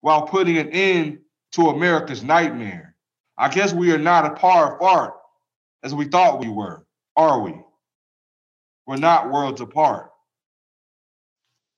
while 0.00 0.22
putting 0.22 0.56
an 0.56 0.70
end 0.70 1.18
to 1.52 1.68
America's 1.68 2.22
nightmare. 2.22 2.94
I 3.36 3.48
guess 3.50 3.72
we 3.72 3.92
are 3.92 3.98
not 3.98 4.32
as 4.32 4.40
far 4.40 4.74
apart 4.74 5.14
as 5.82 5.94
we 5.94 6.06
thought 6.06 6.40
we 6.40 6.48
were, 6.48 6.86
are 7.16 7.40
we? 7.40 7.54
We're 8.86 8.96
not 8.96 9.30
worlds 9.30 9.60
apart. 9.60 10.10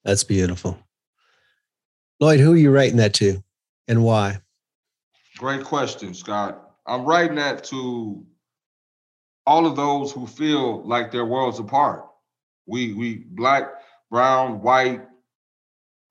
That's 0.05 0.25
beautiful. 0.25 0.79
Lloyd, 2.21 2.39
who 2.39 2.53
are 2.53 2.57
you 2.57 2.71
writing 2.71 2.99
that 2.99 3.15
to 3.15 3.43
and 3.89 4.05
why? 4.05 4.41
Great 5.37 5.65
question, 5.65 6.15
Scott. 6.15 6.75
I'm 6.87 7.05
writing 7.05 7.37
that 7.37 7.65
to 7.65 8.25
all 9.47 9.67
of 9.67 9.77
those 9.77 10.13
who 10.13 10.27
feel 10.27 10.83
like 10.87 11.11
they're 11.11 11.27
worlds 11.27 11.59
apart. 11.59 12.07
We 12.67 12.95
we 12.95 13.17
black, 13.17 13.69
brown, 14.11 14.63
white, 14.63 15.03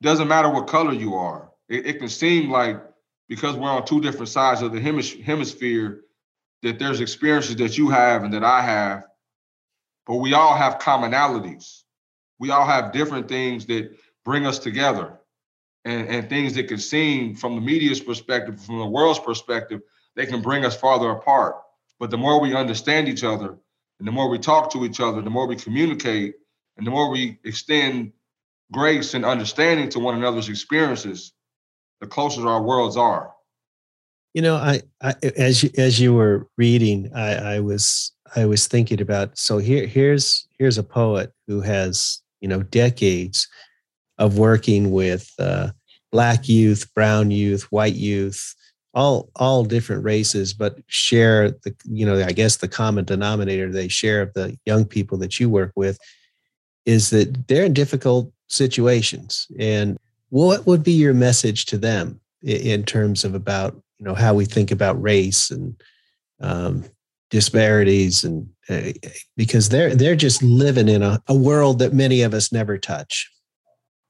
doesn't 0.02 0.28
matter 0.28 0.50
what 0.50 0.68
color 0.68 0.94
you 0.94 1.16
are 1.16 1.52
it, 1.72 1.88
it 1.88 2.00
can 2.00 2.10
seem 2.10 2.52
like 2.52 2.84
because 3.30 3.56
we're 3.56 3.70
on 3.70 3.86
two 3.86 4.02
different 4.02 4.28
sides 4.28 4.62
of 4.62 4.74
the 4.74 4.82
hemisphere 4.82 6.02
that 6.62 6.78
there's 6.78 7.00
experiences 7.00 7.56
that 7.56 7.78
you 7.78 7.90
have 7.90 8.24
and 8.24 8.34
that 8.34 8.44
I 8.44 8.62
have, 8.62 9.06
but 10.06 10.18
we 10.18 10.34
all 10.34 10.54
have 10.56 10.80
commonalities. 10.80 11.84
We 12.40 12.52
all 12.52 12.66
have 12.66 12.92
different 12.92 13.30
things 13.30 13.66
that 13.68 13.96
bring 14.26 14.46
us 14.46 14.60
together 14.60 15.18
and, 15.86 16.08
and 16.08 16.30
things 16.30 16.54
that 16.56 16.68
can 16.68 16.78
seem 16.78 17.36
from 17.36 17.56
the 17.56 17.62
media's 17.62 18.02
perspective, 18.02 18.62
from 18.62 18.80
the 18.80 18.86
world's 18.86 19.20
perspective, 19.20 19.82
they 20.16 20.26
can 20.26 20.42
bring 20.42 20.66
us 20.66 20.76
farther 20.76 21.10
apart. 21.10 21.56
But 22.02 22.10
the 22.10 22.18
more 22.18 22.42
we 22.42 22.56
understand 22.56 23.08
each 23.08 23.24
other 23.24 23.56
and 24.00 24.08
the 24.08 24.12
more 24.12 24.28
we 24.28 24.40
talk 24.40 24.72
to 24.72 24.86
each 24.86 25.00
other, 25.00 25.22
the 25.22 25.30
more 25.30 25.46
we 25.46 25.56
communicate 25.56 26.34
and 26.76 26.88
the 26.88 26.90
more 26.90 27.12
we 27.12 27.38
extend 27.44 28.12
grace 28.72 29.14
and 29.14 29.24
understanding 29.24 29.88
to 29.90 30.00
one 30.00 30.16
another's 30.16 30.50
experiences, 30.50 31.32
the 32.00 32.08
closer 32.08 32.48
our 32.48 32.64
worlds 32.64 32.98
are. 32.98 33.32
You 34.34 34.42
know, 34.42 34.56
I, 34.56 34.82
I 35.00 35.14
as 35.38 35.62
you 35.62 35.70
as 35.78 36.00
you 36.00 36.16
were 36.16 36.48
reading, 36.58 37.12
I, 37.14 37.36
I 37.36 37.60
was 37.60 38.12
I 38.36 38.46
was 38.46 38.66
thinking 38.66 39.00
about 39.00 39.38
so 39.38 39.60
here 39.60 39.86
here's 39.86 40.48
here's 40.58 40.80
a 40.80 40.84
poet 40.84 41.32
who 41.46 41.62
has 41.62 42.20
you 42.40 42.48
know 42.48 42.64
decades 42.64 43.48
of 44.18 44.40
working 44.40 44.90
with 44.90 45.32
uh, 45.38 45.70
black 46.12 46.50
youth, 46.50 46.92
brown 46.96 47.30
youth, 47.30 47.72
white 47.72 47.94
youth, 47.94 48.56
all 48.94 49.30
all 49.36 49.64
different 49.64 50.04
races, 50.04 50.54
but 50.54 50.78
share 50.88 51.52
the 51.52 51.74
you 51.86 52.06
know 52.06 52.24
I 52.24 52.32
guess 52.32 52.58
the 52.58 52.68
common 52.68 53.06
denominator 53.06 53.72
they 53.72 53.88
share 53.88 54.22
of 54.22 54.34
the 54.34 54.58
young 54.66 54.86
people 54.86 55.18
that 55.20 55.40
you 55.40 55.50
work 55.50 55.72
with 55.76 55.98
is 56.86 57.10
that 57.12 57.48
they're 57.48 57.66
in 57.66 57.74
difficult 57.74 58.32
situations 58.48 59.48
and 59.60 59.98
what 60.30 60.66
would 60.66 60.84
be 60.84 60.92
your 60.92 61.14
message 61.14 61.66
to 61.66 61.78
them 61.78 62.20
in 62.44 62.84
terms 62.84 63.24
of 63.24 63.34
about 63.34 63.76
you 63.98 64.06
know 64.06 64.16
how 64.16 64.34
we 64.34 64.46
think 64.46 64.72
about 64.72 65.02
race 65.02 65.52
and 65.52 65.82
um, 66.42 66.84
disparities 67.30 68.24
and 68.24 68.50
uh, 68.70 68.92
because 69.38 69.70
they're 69.70 69.96
they're 69.96 70.16
just 70.16 70.44
living 70.44 70.90
in 70.90 71.02
a, 71.02 71.22
a 71.28 71.36
world 71.36 71.80
that 71.80 71.94
many 71.94 72.24
of 72.24 72.34
us 72.34 72.52
never 72.52 72.78
touch 72.78 73.30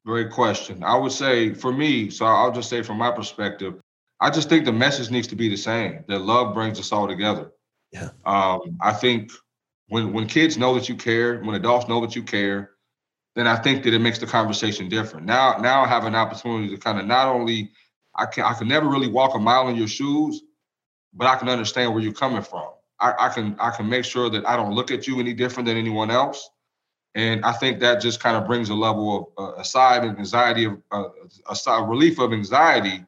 Great 0.05 0.31
question. 0.31 0.83
I 0.83 0.95
would 0.95 1.11
say 1.11 1.53
for 1.53 1.71
me, 1.71 2.09
so 2.09 2.25
I'll 2.25 2.51
just 2.51 2.69
say 2.69 2.81
from 2.81 2.97
my 2.97 3.11
perspective, 3.11 3.79
I 4.21 4.29
just 4.29 4.49
think 4.49 4.65
the 4.65 4.71
message 4.71 5.09
needs 5.09 5.27
to 5.29 5.35
be 5.35 5.49
the 5.49 5.57
same. 5.57 6.05
That 6.07 6.19
love 6.19 6.53
brings 6.53 6.79
us 6.79 6.91
all 6.91 7.07
together. 7.07 7.51
Yeah. 7.91 8.09
Um, 8.23 8.77
I 8.79 8.93
think 8.93 9.31
when 9.87 10.13
when 10.13 10.27
kids 10.27 10.57
know 10.57 10.75
that 10.75 10.87
you 10.87 10.95
care, 10.95 11.41
when 11.41 11.55
adults 11.55 11.87
know 11.87 11.99
that 12.01 12.15
you 12.15 12.23
care, 12.23 12.71
then 13.35 13.47
I 13.47 13.57
think 13.57 13.83
that 13.83 13.93
it 13.93 13.99
makes 13.99 14.19
the 14.19 14.27
conversation 14.27 14.89
different. 14.89 15.25
Now, 15.25 15.57
now 15.57 15.83
I 15.83 15.87
have 15.87 16.05
an 16.05 16.15
opportunity 16.15 16.69
to 16.69 16.77
kind 16.77 16.99
of 16.99 17.05
not 17.05 17.27
only 17.27 17.71
I 18.15 18.27
can 18.27 18.43
I 18.43 18.53
can 18.53 18.67
never 18.67 18.87
really 18.87 19.07
walk 19.09 19.35
a 19.35 19.39
mile 19.39 19.67
in 19.69 19.75
your 19.75 19.87
shoes, 19.87 20.41
but 21.13 21.27
I 21.27 21.35
can 21.35 21.49
understand 21.49 21.93
where 21.93 22.03
you're 22.03 22.13
coming 22.13 22.43
from. 22.43 22.69
I, 22.99 23.13
I 23.17 23.29
can 23.29 23.55
I 23.59 23.71
can 23.71 23.89
make 23.89 24.05
sure 24.05 24.29
that 24.29 24.45
I 24.45 24.55
don't 24.55 24.73
look 24.73 24.91
at 24.91 25.07
you 25.07 25.19
any 25.19 25.33
different 25.33 25.67
than 25.67 25.77
anyone 25.77 26.11
else. 26.11 26.47
And 27.15 27.43
I 27.43 27.51
think 27.51 27.79
that 27.79 27.99
just 28.01 28.21
kind 28.21 28.37
of 28.37 28.45
brings 28.45 28.69
a 28.69 28.73
level 28.75 29.33
of 29.37 29.43
uh, 29.43 29.59
aside 29.59 30.05
of 30.05 30.17
anxiety 30.17 30.65
of 30.65 30.77
uh, 30.91 31.09
a 31.49 31.55
side 31.55 31.89
relief 31.89 32.19
of 32.19 32.31
anxiety 32.31 33.03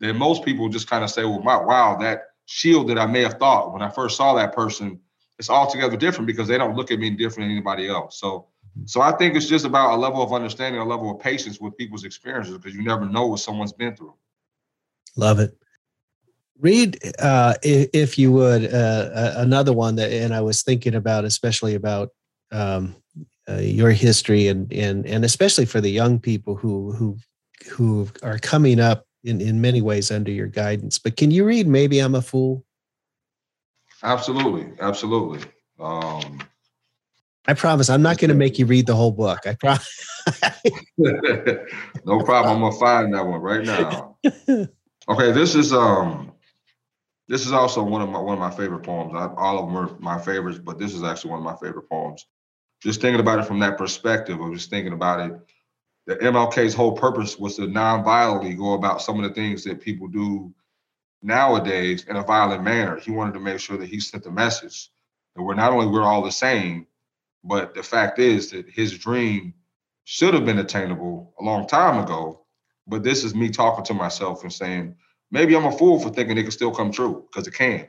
that 0.00 0.14
most 0.14 0.44
people 0.44 0.68
just 0.68 0.88
kind 0.88 1.04
of 1.04 1.10
say, 1.10 1.24
well, 1.24 1.40
my, 1.40 1.56
wow, 1.56 1.96
that 2.00 2.28
shield 2.46 2.88
that 2.88 2.98
I 2.98 3.06
may 3.06 3.22
have 3.22 3.34
thought 3.34 3.72
when 3.72 3.82
I 3.82 3.90
first 3.90 4.16
saw 4.16 4.34
that 4.34 4.54
person, 4.54 5.00
it's 5.38 5.50
altogether 5.50 5.96
different 5.96 6.26
because 6.26 6.48
they 6.48 6.58
don't 6.58 6.76
look 6.76 6.90
at 6.90 6.98
me 6.98 7.10
different 7.10 7.48
than 7.48 7.50
anybody 7.50 7.88
else. 7.88 8.18
So, 8.18 8.46
so 8.86 9.00
I 9.00 9.12
think 9.12 9.34
it's 9.34 9.46
just 9.46 9.64
about 9.64 9.94
a 9.94 9.96
level 9.96 10.22
of 10.22 10.32
understanding, 10.32 10.80
a 10.80 10.84
level 10.84 11.10
of 11.10 11.20
patience 11.20 11.60
with 11.60 11.76
people's 11.76 12.04
experiences 12.04 12.56
because 12.56 12.74
you 12.74 12.82
never 12.82 13.04
know 13.04 13.26
what 13.26 13.40
someone's 13.40 13.72
been 13.72 13.94
through. 13.94 14.14
Love 15.16 15.40
it. 15.40 15.56
Read, 16.60 16.98
uh, 17.20 17.54
if 17.62 18.18
you 18.18 18.32
would, 18.32 18.72
uh, 18.72 19.34
another 19.36 19.72
one 19.72 19.96
that, 19.96 20.12
and 20.12 20.34
I 20.34 20.40
was 20.40 20.62
thinking 20.62 20.94
about, 20.94 21.24
especially 21.24 21.76
about 21.76 22.10
um, 22.50 22.96
uh, 23.48 23.58
your 23.58 23.90
history, 23.90 24.48
and 24.48 24.72
and 24.72 25.06
and 25.06 25.24
especially 25.24 25.66
for 25.66 25.80
the 25.80 25.90
young 25.90 26.18
people 26.18 26.56
who 26.56 26.92
who 26.92 27.16
who 27.70 28.08
are 28.24 28.38
coming 28.38 28.80
up 28.80 29.07
in 29.24 29.40
in 29.40 29.60
many 29.60 29.82
ways 29.82 30.10
under 30.10 30.30
your 30.30 30.46
guidance. 30.46 30.98
But 30.98 31.16
can 31.16 31.30
you 31.30 31.44
read? 31.44 31.66
Maybe 31.66 31.98
I'm 31.98 32.14
a 32.14 32.22
fool. 32.22 32.64
Absolutely, 34.02 34.72
absolutely. 34.80 35.40
Um, 35.80 36.40
I 37.46 37.54
promise 37.54 37.88
I'm 37.88 38.02
not 38.02 38.18
going 38.18 38.28
to 38.28 38.34
make 38.34 38.58
you 38.58 38.66
read 38.66 38.86
the 38.86 38.94
whole 38.94 39.10
book. 39.10 39.46
I 39.46 39.54
promise. 39.54 39.88
no 40.98 42.20
problem. 42.22 42.56
I'm 42.56 42.60
gonna 42.60 42.78
find 42.78 43.14
that 43.14 43.26
one 43.26 43.40
right 43.40 43.64
now. 43.64 44.16
Okay, 45.08 45.32
this 45.32 45.54
is 45.54 45.72
um 45.72 46.32
this 47.28 47.46
is 47.46 47.52
also 47.52 47.82
one 47.82 48.02
of 48.02 48.10
my 48.10 48.18
one 48.18 48.34
of 48.34 48.38
my 48.38 48.50
favorite 48.50 48.82
poems. 48.82 49.12
I, 49.14 49.28
all 49.36 49.58
of 49.58 49.66
them 49.66 49.76
are 49.76 49.98
my 50.00 50.20
favorites, 50.20 50.58
but 50.62 50.78
this 50.78 50.94
is 50.94 51.02
actually 51.02 51.30
one 51.30 51.40
of 51.40 51.44
my 51.44 51.56
favorite 51.56 51.88
poems. 51.88 52.26
Just 52.82 53.00
thinking 53.00 53.20
about 53.20 53.38
it 53.38 53.46
from 53.46 53.58
that 53.60 53.78
perspective 53.78 54.38
of 54.40 54.52
just 54.52 54.70
thinking 54.70 54.92
about 54.92 55.20
it, 55.20 55.32
the 56.08 56.16
MLK's 56.16 56.72
whole 56.72 56.92
purpose 56.92 57.38
was 57.38 57.56
to 57.56 57.66
non-violently 57.66 58.54
go 58.54 58.72
about 58.72 59.02
some 59.02 59.22
of 59.22 59.28
the 59.28 59.34
things 59.34 59.62
that 59.64 59.82
people 59.82 60.08
do 60.08 60.50
nowadays 61.22 62.06
in 62.08 62.16
a 62.16 62.22
violent 62.22 62.64
manner. 62.64 62.96
He 62.98 63.10
wanted 63.10 63.34
to 63.34 63.40
make 63.40 63.60
sure 63.60 63.76
that 63.76 63.90
he 63.90 64.00
sent 64.00 64.24
the 64.24 64.30
message 64.30 64.88
that 65.36 65.42
we're 65.42 65.54
not 65.54 65.70
only 65.70 65.86
we're 65.86 66.02
all 66.02 66.22
the 66.22 66.32
same, 66.32 66.86
but 67.44 67.74
the 67.74 67.82
fact 67.82 68.18
is 68.18 68.50
that 68.52 68.70
his 68.70 68.96
dream 68.96 69.52
should 70.04 70.32
have 70.32 70.46
been 70.46 70.60
attainable 70.60 71.34
a 71.40 71.44
long 71.44 71.66
time 71.66 72.02
ago. 72.02 72.40
But 72.86 73.02
this 73.02 73.22
is 73.22 73.34
me 73.34 73.50
talking 73.50 73.84
to 73.84 73.92
myself 73.92 74.42
and 74.42 74.52
saying, 74.52 74.96
maybe 75.30 75.54
I'm 75.54 75.66
a 75.66 75.72
fool 75.72 76.00
for 76.00 76.08
thinking 76.08 76.38
it 76.38 76.44
can 76.44 76.52
still 76.52 76.74
come 76.74 76.90
true 76.90 77.26
because 77.30 77.46
it 77.46 77.52
can. 77.52 77.86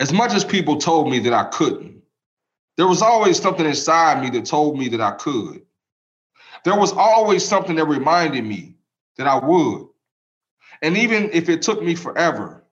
As 0.00 0.12
much 0.12 0.34
as 0.34 0.44
people 0.44 0.78
told 0.78 1.08
me 1.08 1.20
that 1.20 1.32
I 1.32 1.44
couldn't, 1.44 2.02
there 2.76 2.88
was 2.88 3.02
always 3.02 3.40
something 3.40 3.66
inside 3.66 4.20
me 4.20 4.30
that 4.30 4.46
told 4.46 4.76
me 4.76 4.88
that 4.88 5.00
I 5.00 5.12
could. 5.12 5.62
There 6.64 6.78
was 6.78 6.92
always 6.92 7.44
something 7.44 7.76
that 7.76 7.86
reminded 7.86 8.44
me 8.44 8.76
that 9.16 9.26
I 9.26 9.38
would. 9.44 9.88
And 10.80 10.96
even 10.96 11.30
if 11.32 11.48
it 11.48 11.62
took 11.62 11.82
me 11.82 11.94
forever, 11.94 12.64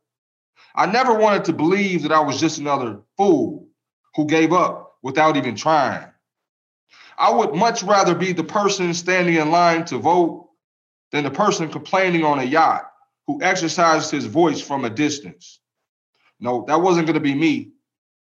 I 0.74 0.86
never 0.86 1.14
wanted 1.14 1.44
to 1.46 1.52
believe 1.52 2.02
that 2.02 2.12
I 2.12 2.20
was 2.20 2.40
just 2.40 2.58
another 2.58 3.00
fool 3.16 3.68
who 4.14 4.26
gave 4.26 4.52
up 4.52 4.96
without 5.02 5.36
even 5.36 5.56
trying. 5.56 6.06
I 7.18 7.30
would 7.30 7.54
much 7.54 7.82
rather 7.82 8.14
be 8.14 8.32
the 8.32 8.44
person 8.44 8.94
standing 8.94 9.34
in 9.34 9.50
line 9.50 9.84
to 9.86 9.98
vote 9.98 10.48
than 11.12 11.24
the 11.24 11.30
person 11.30 11.68
complaining 11.68 12.24
on 12.24 12.38
a 12.38 12.44
yacht 12.44 12.90
who 13.26 13.42
exercised 13.42 14.10
his 14.10 14.26
voice 14.26 14.60
from 14.60 14.84
a 14.84 14.90
distance. 14.90 15.60
No, 16.38 16.64
that 16.68 16.80
wasn't 16.80 17.06
going 17.06 17.14
to 17.14 17.20
be 17.20 17.34
me. 17.34 17.72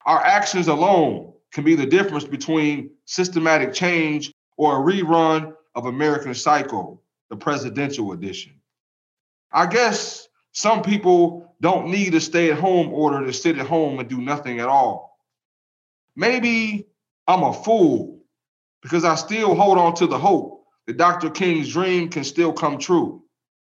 Our 0.04 0.20
actions 0.20 0.68
alone 0.68 1.32
can 1.52 1.64
be 1.64 1.76
the 1.76 1.86
difference 1.86 2.24
between 2.24 2.90
systematic 3.04 3.72
change 3.72 4.31
or 4.62 4.78
a 4.78 4.92
rerun 4.92 5.52
of 5.74 5.86
American 5.86 6.32
Psycho, 6.32 7.00
the 7.30 7.36
presidential 7.36 8.12
edition. 8.12 8.52
I 9.52 9.66
guess 9.66 10.28
some 10.52 10.82
people 10.82 11.52
don't 11.60 11.88
need 11.88 12.14
a 12.14 12.20
stay 12.20 12.52
at 12.52 12.60
home 12.60 12.92
order 12.92 13.26
to 13.26 13.32
sit 13.32 13.58
at 13.58 13.66
home 13.66 13.98
and 13.98 14.08
do 14.08 14.20
nothing 14.20 14.60
at 14.60 14.68
all. 14.68 15.18
Maybe 16.14 16.86
I'm 17.26 17.42
a 17.42 17.52
fool 17.52 18.20
because 18.82 19.04
I 19.04 19.16
still 19.16 19.56
hold 19.56 19.78
on 19.78 19.96
to 19.96 20.06
the 20.06 20.18
hope 20.18 20.64
that 20.86 20.96
Dr. 20.96 21.30
King's 21.30 21.72
dream 21.72 22.08
can 22.08 22.22
still 22.22 22.52
come 22.52 22.78
true. 22.78 23.24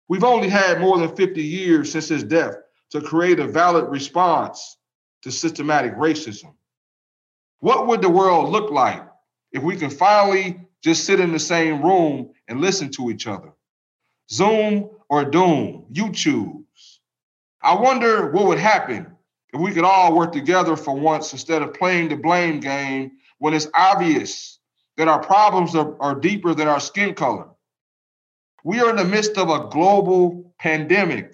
We've 0.07 0.23
only 0.23 0.49
had 0.49 0.81
more 0.81 0.97
than 0.97 1.15
50 1.15 1.39
years 1.39 1.91
since 1.91 2.07
his 2.07 2.23
death 2.23 2.55
to 2.93 2.99
create 2.99 3.39
a 3.39 3.47
valid 3.47 3.89
response 3.89 4.77
to 5.21 5.31
systematic 5.31 5.93
racism. 5.97 6.55
What 7.59 7.85
would 7.85 8.01
the 8.01 8.09
world 8.09 8.49
look 8.49 8.71
like 8.71 9.03
if 9.51 9.61
we 9.61 9.75
can 9.75 9.91
finally 9.91 10.65
just 10.83 11.05
sit 11.05 11.19
in 11.19 11.31
the 11.31 11.39
same 11.39 11.81
room 11.81 12.31
and 12.47 12.61
listen 12.61 12.89
to 12.91 13.09
each 13.09 13.27
other? 13.27 13.51
Zoom 14.31 14.89
or 15.09 15.25
Doom, 15.25 15.85
you 15.91 16.11
choose. 16.11 16.99
I 17.61 17.75
wonder 17.75 18.31
what 18.31 18.45
would 18.45 18.59
happen 18.59 19.07
if 19.53 19.59
we 19.59 19.71
could 19.71 19.83
all 19.83 20.15
work 20.15 20.31
together 20.31 20.75
for 20.75 20.93
once 20.93 21.33
instead 21.33 21.61
of 21.61 21.73
playing 21.73 22.09
the 22.09 22.15
blame 22.15 22.59
game 22.59 23.11
when 23.39 23.53
it's 23.53 23.67
obvious 23.73 24.59
that 24.97 25.07
our 25.07 25.21
problems 25.21 25.75
are, 25.75 25.99
are 26.01 26.15
deeper 26.15 26.53
than 26.53 26.67
our 26.67 26.79
skin 26.79 27.15
color. 27.15 27.47
We 28.63 28.79
are 28.81 28.89
in 28.89 28.97
the 28.97 29.05
midst 29.05 29.37
of 29.37 29.49
a 29.49 29.69
global 29.69 30.53
pandemic, 30.59 31.33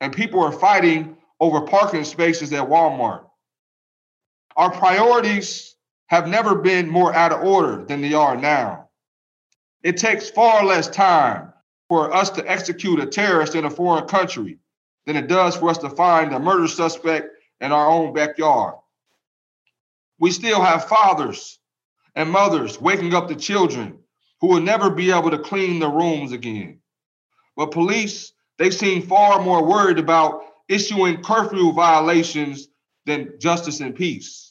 and 0.00 0.12
people 0.12 0.42
are 0.42 0.52
fighting 0.52 1.16
over 1.40 1.62
parking 1.62 2.04
spaces 2.04 2.52
at 2.52 2.68
Walmart. 2.68 3.24
Our 4.56 4.70
priorities 4.70 5.73
have 6.14 6.28
never 6.28 6.54
been 6.54 6.88
more 6.88 7.12
out 7.14 7.32
of 7.32 7.42
order 7.42 7.84
than 7.84 8.00
they 8.00 8.14
are 8.14 8.36
now. 8.36 8.88
It 9.82 9.96
takes 9.96 10.30
far 10.30 10.64
less 10.64 10.88
time 10.88 11.52
for 11.88 12.14
us 12.14 12.30
to 12.30 12.50
execute 12.50 13.00
a 13.00 13.06
terrorist 13.06 13.54
in 13.54 13.64
a 13.64 13.70
foreign 13.70 14.06
country 14.06 14.58
than 15.06 15.16
it 15.16 15.28
does 15.28 15.56
for 15.56 15.70
us 15.70 15.78
to 15.78 15.90
find 15.90 16.32
a 16.32 16.38
murder 16.38 16.68
suspect 16.68 17.28
in 17.60 17.72
our 17.72 17.88
own 17.88 18.14
backyard. 18.14 18.74
We 20.18 20.30
still 20.30 20.62
have 20.62 20.88
fathers 20.88 21.58
and 22.14 22.30
mothers 22.30 22.80
waking 22.80 23.14
up 23.14 23.28
the 23.28 23.34
children 23.34 23.98
who 24.40 24.48
will 24.48 24.60
never 24.60 24.90
be 24.90 25.10
able 25.10 25.30
to 25.30 25.38
clean 25.38 25.80
their 25.80 25.90
rooms 25.90 26.32
again. 26.32 26.78
But 27.56 27.72
police, 27.72 28.32
they 28.58 28.70
seem 28.70 29.02
far 29.02 29.42
more 29.42 29.66
worried 29.66 29.98
about 29.98 30.42
issuing 30.68 31.22
curfew 31.22 31.72
violations 31.72 32.68
than 33.04 33.34
justice 33.38 33.80
and 33.80 33.94
peace. 33.94 34.43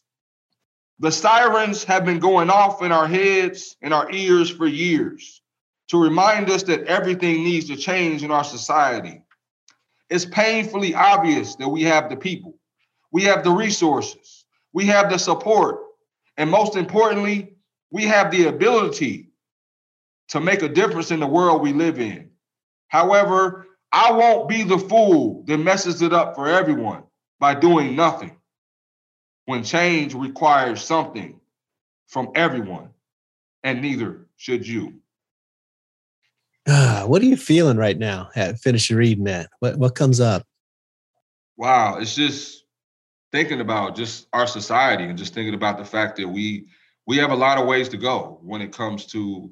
The 0.99 1.11
sirens 1.11 1.83
have 1.85 2.05
been 2.05 2.19
going 2.19 2.49
off 2.49 2.81
in 2.81 2.91
our 2.91 3.07
heads 3.07 3.75
and 3.81 3.93
our 3.93 4.11
ears 4.11 4.49
for 4.49 4.67
years 4.67 5.41
to 5.89 6.01
remind 6.01 6.49
us 6.49 6.63
that 6.63 6.83
everything 6.85 7.43
needs 7.43 7.67
to 7.67 7.75
change 7.75 8.23
in 8.23 8.31
our 8.31 8.43
society. 8.43 9.21
It's 10.09 10.25
painfully 10.25 10.93
obvious 10.93 11.55
that 11.55 11.69
we 11.69 11.83
have 11.83 12.09
the 12.09 12.15
people, 12.15 12.57
we 13.11 13.23
have 13.23 13.43
the 13.43 13.51
resources, 13.51 14.45
we 14.71 14.85
have 14.85 15.09
the 15.09 15.17
support, 15.17 15.79
and 16.37 16.49
most 16.49 16.75
importantly, 16.75 17.55
we 17.91 18.03
have 18.03 18.31
the 18.31 18.45
ability 18.45 19.29
to 20.29 20.39
make 20.39 20.61
a 20.61 20.69
difference 20.69 21.11
in 21.11 21.19
the 21.19 21.27
world 21.27 21.61
we 21.61 21.73
live 21.73 21.99
in. 21.99 22.29
However, 22.87 23.67
I 23.91 24.11
won't 24.11 24.49
be 24.49 24.63
the 24.63 24.79
fool 24.79 25.43
that 25.47 25.57
messes 25.57 26.01
it 26.01 26.13
up 26.13 26.35
for 26.35 26.47
everyone 26.47 27.03
by 27.39 27.55
doing 27.55 27.95
nothing 27.95 28.37
when 29.45 29.63
change 29.63 30.13
requires 30.13 30.83
something 30.83 31.39
from 32.07 32.31
everyone, 32.35 32.89
and 33.63 33.81
neither 33.81 34.27
should 34.37 34.67
you. 34.67 34.95
Uh, 36.65 37.05
what 37.05 37.21
are 37.21 37.25
you 37.25 37.35
feeling 37.35 37.77
right 37.77 37.97
now? 37.97 38.29
At 38.35 38.59
finish 38.59 38.89
reading 38.89 39.25
that. 39.25 39.49
What 39.59 39.77
what 39.77 39.95
comes 39.95 40.19
up? 40.19 40.45
Wow, 41.57 41.97
it's 41.97 42.15
just 42.15 42.63
thinking 43.31 43.61
about 43.61 43.95
just 43.95 44.27
our 44.31 44.47
society 44.47 45.03
and 45.03 45.17
just 45.17 45.33
thinking 45.33 45.55
about 45.55 45.77
the 45.77 45.85
fact 45.85 46.17
that 46.17 46.27
we 46.27 46.67
we 47.05 47.17
have 47.17 47.31
a 47.31 47.35
lot 47.35 47.57
of 47.57 47.67
ways 47.67 47.89
to 47.89 47.97
go 47.97 48.39
when 48.43 48.61
it 48.61 48.71
comes 48.71 49.05
to 49.07 49.51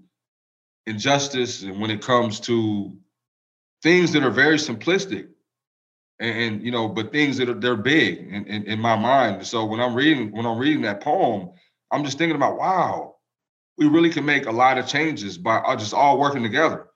injustice 0.86 1.64
and 1.64 1.80
when 1.82 1.92
it 1.92 2.02
comes 2.02 2.40
to 2.40 2.96
things 3.84 4.14
that 4.14 4.24
are 4.24 4.32
very 4.32 4.58
simplistic 4.58 5.28
and, 6.22 6.38
and 6.38 6.64
you 6.64 6.72
know 6.72 6.88
but 6.88 7.12
things 7.12 7.38
that 7.38 7.50
are 7.50 7.60
they're 7.60 7.76
big 7.76 8.20
in, 8.20 8.46
in, 8.46 8.64
in 8.64 8.80
my 8.80 8.96
mind 8.96 9.46
so 9.46 9.66
when 9.66 9.82
i'm 9.82 9.94
reading 9.94 10.32
when 10.32 10.46
i'm 10.46 10.58
reading 10.58 10.84
that 10.84 11.02
poem 11.02 11.50
i'm 11.92 12.06
just 12.06 12.18
thinking 12.18 12.38
about 12.38 12.58
wow 12.58 13.16
we 13.82 13.88
really 13.88 14.12
can 14.12 14.26
make 14.26 14.46
a 14.46 14.52
lot 14.52 14.78
of 14.78 14.86
changes 14.86 15.40
by 15.40 15.58
uh, 15.58 15.76
just 15.76 15.94
all 15.94 16.20
working 16.20 16.44
together. 16.44 16.88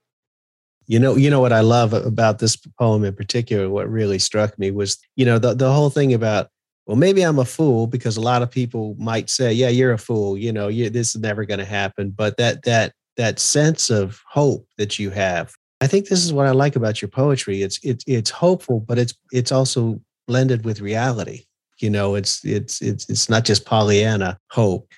You 0.87 0.99
know, 0.99 1.15
you 1.15 1.31
know 1.31 1.39
what 1.39 1.51
I 1.51 1.61
love 1.61 1.93
about 1.93 2.37
this 2.37 2.55
poem 2.77 3.03
in 3.03 3.15
particular. 3.15 3.69
What 3.69 3.89
really 3.89 4.19
struck 4.19 4.57
me 4.59 4.69
was, 4.69 4.99
you 5.15 5.25
know, 5.25 5.39
the 5.39 5.55
the 5.55 5.73
whole 5.73 5.89
thing 5.89 6.13
about, 6.13 6.49
well, 6.85 6.95
maybe 6.95 7.23
I'm 7.23 7.39
a 7.39 7.45
fool 7.45 7.87
because 7.87 8.17
a 8.17 8.21
lot 8.21 8.43
of 8.43 8.51
people 8.51 8.95
might 8.99 9.31
say, 9.31 9.51
yeah, 9.51 9.69
you're 9.69 9.93
a 9.93 9.97
fool. 9.97 10.37
You 10.37 10.53
know, 10.53 10.67
you, 10.67 10.91
this 10.91 11.15
is 11.15 11.21
never 11.21 11.43
going 11.43 11.59
to 11.59 11.65
happen. 11.65 12.11
But 12.11 12.37
that 12.37 12.63
that 12.65 12.93
that 13.17 13.39
sense 13.39 13.89
of 13.89 14.21
hope 14.29 14.67
that 14.77 14.99
you 14.99 15.09
have, 15.09 15.55
I 15.81 15.87
think 15.87 16.07
this 16.07 16.23
is 16.23 16.31
what 16.33 16.47
I 16.47 16.51
like 16.51 16.75
about 16.75 17.01
your 17.01 17.09
poetry. 17.09 17.61
It's 17.61 17.79
it's 17.83 18.03
it's 18.07 18.29
hopeful, 18.29 18.79
but 18.79 18.97
it's 18.97 19.13
it's 19.31 19.51
also 19.51 19.99
blended 20.27 20.65
with 20.65 20.81
reality. 20.81 21.45
You 21.79 21.89
know, 21.89 22.15
it's 22.15 22.43
it's 22.45 22.81
it's 22.81 23.09
it's 23.09 23.29
not 23.29 23.45
just 23.45 23.65
Pollyanna 23.65 24.39
hope. 24.51 24.91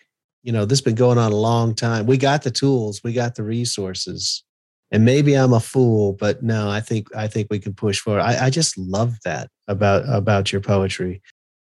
You 0.44 0.52
know, 0.52 0.66
this 0.66 0.80
has 0.80 0.86
been 0.86 0.96
going 0.96 1.18
on 1.18 1.32
a 1.32 1.36
long 1.36 1.76
time. 1.76 2.06
We 2.06 2.18
got 2.18 2.44
the 2.44 2.52
tools, 2.52 3.02
we 3.04 3.12
got 3.14 3.36
the 3.36 3.44
resources 3.44 4.44
and 4.92 5.04
maybe 5.04 5.34
I'm 5.34 5.54
a 5.54 5.60
fool, 5.60 6.14
but 6.14 6.44
no, 6.44 6.70
I 6.70 6.80
think 6.80 7.14
I 7.16 7.28
think 7.28 7.48
we 7.50 7.60
can 7.60 7.74
push 7.74 8.00
forward. 8.00 8.22
I, 8.22 8.46
I 8.46 8.50
just 8.50 8.78
love 8.78 9.18
that 9.26 9.50
about 9.68 10.04
about 10.08 10.52
your 10.52 10.62
poetry. 10.62 11.22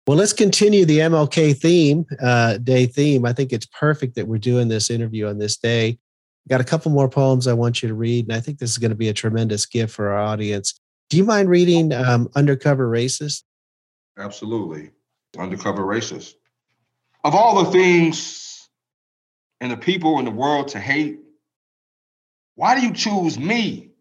Well, 0.07 0.17
let's 0.17 0.33
continue 0.33 0.85
the 0.85 0.99
MLK 0.99 1.57
theme, 1.57 2.05
uh, 2.21 2.57
day 2.57 2.87
theme. 2.87 3.25
I 3.25 3.33
think 3.33 3.53
it's 3.53 3.67
perfect 3.67 4.15
that 4.15 4.27
we're 4.27 4.39
doing 4.39 4.67
this 4.67 4.89
interview 4.89 5.27
on 5.27 5.37
this 5.37 5.57
day. 5.57 5.99
Got 6.49 6.61
a 6.61 6.65
couple 6.65 6.91
more 6.91 7.09
poems 7.09 7.47
I 7.47 7.53
want 7.53 7.81
you 7.81 7.89
to 7.89 7.93
read, 7.93 8.25
and 8.25 8.35
I 8.35 8.39
think 8.39 8.57
this 8.57 8.71
is 8.71 8.77
going 8.77 8.91
to 8.91 8.95
be 8.95 9.09
a 9.09 9.13
tremendous 9.13 9.65
gift 9.65 9.93
for 9.93 10.09
our 10.09 10.19
audience. 10.19 10.79
Do 11.09 11.17
you 11.17 11.23
mind 11.23 11.49
reading 11.49 11.93
um, 11.93 12.29
Undercover 12.35 12.89
Racist? 12.89 13.43
Absolutely. 14.17 14.91
Undercover 15.37 15.83
Racist. 15.83 16.33
Of 17.23 17.35
all 17.35 17.63
the 17.63 17.71
things 17.71 18.69
and 19.59 19.71
the 19.71 19.77
people 19.77 20.19
in 20.19 20.25
the 20.25 20.31
world 20.31 20.69
to 20.69 20.79
hate, 20.79 21.19
why 22.55 22.79
do 22.79 22.85
you 22.85 22.93
choose 22.93 23.37
me? 23.37 23.91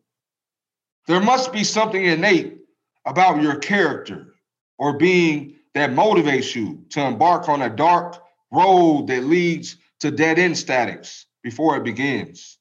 There 1.06 1.20
must 1.20 1.52
be 1.52 1.64
something 1.64 2.02
innate 2.02 2.58
about 3.04 3.42
your 3.42 3.56
character 3.56 4.34
or 4.78 4.96
being 4.96 5.56
that 5.74 5.90
motivates 5.90 6.54
you 6.54 6.84
to 6.90 7.00
embark 7.00 7.48
on 7.48 7.62
a 7.62 7.70
dark 7.70 8.22
road 8.50 9.06
that 9.08 9.24
leads 9.24 9.76
to 10.00 10.10
dead 10.10 10.38
end 10.38 10.56
statics 10.56 11.26
before 11.42 11.76
it 11.76 11.84
begins. 11.84 12.58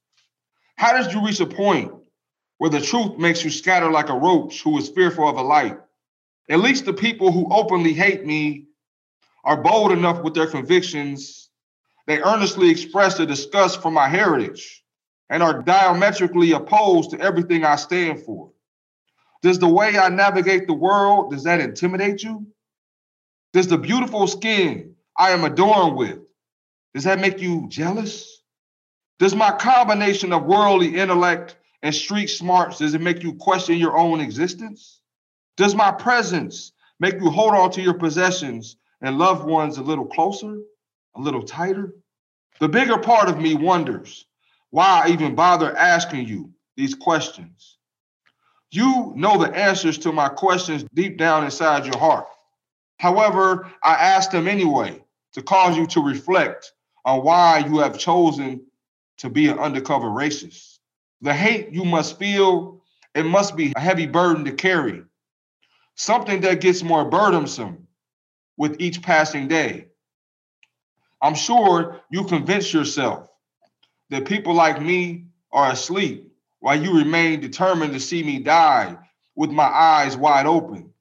How 0.76 1.02
did 1.02 1.14
you 1.14 1.26
reach 1.26 1.40
a 1.40 1.46
point 1.46 1.92
where 2.58 2.70
the 2.70 2.82
truth 2.82 3.18
makes 3.18 3.44
you 3.44 3.50
scatter 3.50 3.92
like 3.92 4.10
a 4.10 4.18
roach 4.18 4.62
who 4.62 4.78
is 4.78 4.90
fearful 4.90 5.28
of 5.28 5.38
a 5.38 5.42
light? 5.42 5.78
At 6.50 6.60
least 6.60 6.86
the 6.86 6.94
people 6.94 7.32
who 7.32 7.54
openly 7.54 7.94
hate 7.94 8.26
me 8.26 8.66
are 9.44 9.62
bold 9.62 9.92
enough 9.92 10.24
with 10.24 10.34
their 10.34 10.48
convictions. 10.48 11.50
They 12.08 12.22
earnestly 12.22 12.70
express 12.70 13.20
a 13.20 13.26
disgust 13.26 13.82
for 13.82 13.92
my 13.92 14.08
heritage 14.08 14.84
and 15.30 15.44
are 15.44 15.62
diametrically 15.62 16.54
opposed 16.54 17.12
to 17.12 17.20
everything 17.20 17.64
I 17.64 17.76
stand 17.76 18.24
for. 18.24 18.52
Does 19.42 19.60
the 19.60 19.68
way 19.68 19.98
I 19.98 20.10
navigate 20.10 20.68
the 20.68 20.74
world, 20.74 21.32
does 21.32 21.44
that 21.44 21.62
intimidate 21.62 22.24
you? 22.24 22.48
Does 23.54 23.68
the 23.68 23.78
beautiful 23.78 24.28
skin 24.28 24.96
I 25.18 25.32
am 25.32 25.44
adorned 25.44 25.98
with, 25.98 26.20
does 26.94 27.04
that 27.04 27.20
make 27.20 27.42
you 27.42 27.68
jealous? 27.70 28.39
Does 29.20 29.36
my 29.36 29.52
combination 29.52 30.32
of 30.32 30.46
worldly 30.46 30.96
intellect 30.96 31.58
and 31.84 31.94
street 31.94 32.28
smarts, 32.28 32.80
does 32.80 32.94
it 32.94 33.02
make 33.02 33.22
you 33.22 33.34
question 33.34 33.78
your 33.78 33.98
own 33.98 34.22
existence? 34.22 35.02
Does 35.58 35.76
my 35.76 35.92
presence 35.92 36.72
make 37.02 37.16
you 37.16 37.30
hold 37.30 37.54
on 37.54 37.72
to 37.72 37.82
your 37.82 37.94
possessions 37.94 38.78
and 39.02 39.18
loved 39.18 39.46
ones 39.46 39.78
a 39.78 39.84
little 39.84 40.06
closer, 40.06 40.60
a 41.16 41.22
little 41.22 41.44
tighter? 41.44 41.96
The 42.60 42.70
bigger 42.70 42.98
part 42.98 43.30
of 43.30 43.40
me 43.40 43.56
wonders 43.56 44.26
why 44.72 45.04
I 45.06 45.10
even 45.10 45.36
bother 45.36 45.76
asking 45.76 46.28
you 46.28 46.52
these 46.78 46.96
questions. 46.96 47.78
You 48.72 49.14
know 49.16 49.38
the 49.38 49.52
answers 49.54 49.98
to 50.00 50.12
my 50.12 50.30
questions 50.30 50.86
deep 50.94 51.18
down 51.18 51.44
inside 51.44 51.86
your 51.86 51.98
heart. 51.98 52.28
However, 53.00 53.72
I 53.84 53.94
ask 53.96 54.32
them 54.32 54.48
anyway 54.48 55.04
to 55.34 55.42
cause 55.42 55.76
you 55.76 55.88
to 55.88 56.02
reflect 56.02 56.72
on 57.04 57.24
why 57.24 57.60
you 57.60 57.80
have 57.80 57.98
chosen 57.98 58.62
to 59.20 59.30
be 59.30 59.48
an 59.48 59.60
undercover 59.60 60.08
racist. 60.08 60.80
The 61.22 61.34
hate 61.34 61.72
you 61.72 61.86
must 61.86 62.18
feel, 62.18 62.82
it 63.14 63.26
must 63.26 63.56
be 63.56 63.74
a 63.76 63.80
heavy 63.80 64.08
burden 64.08 64.46
to 64.46 64.52
carry, 64.52 65.04
something 65.96 66.42
that 66.42 66.62
gets 66.62 66.84
more 66.84 67.10
burdensome 67.10 67.88
with 68.58 68.80
each 68.80 69.02
passing 69.02 69.48
day. 69.48 69.88
I'm 71.22 71.36
sure 71.36 72.02
you 72.10 72.24
convince 72.24 72.74
yourself 72.74 73.28
that 74.10 74.26
people 74.26 74.54
like 74.54 74.82
me 74.82 75.26
are 75.52 75.72
asleep 75.72 76.32
while 76.60 76.82
you 76.82 76.98
remain 76.98 77.42
determined 77.42 77.94
to 77.94 78.00
see 78.00 78.24
me 78.24 78.40
die 78.40 78.98
with 79.36 79.52
my 79.52 79.64
eyes 79.64 80.16
wide 80.18 80.46
open. 80.46 80.94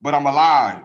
But 0.00 0.14
I'm 0.14 0.26
alive. 0.26 0.82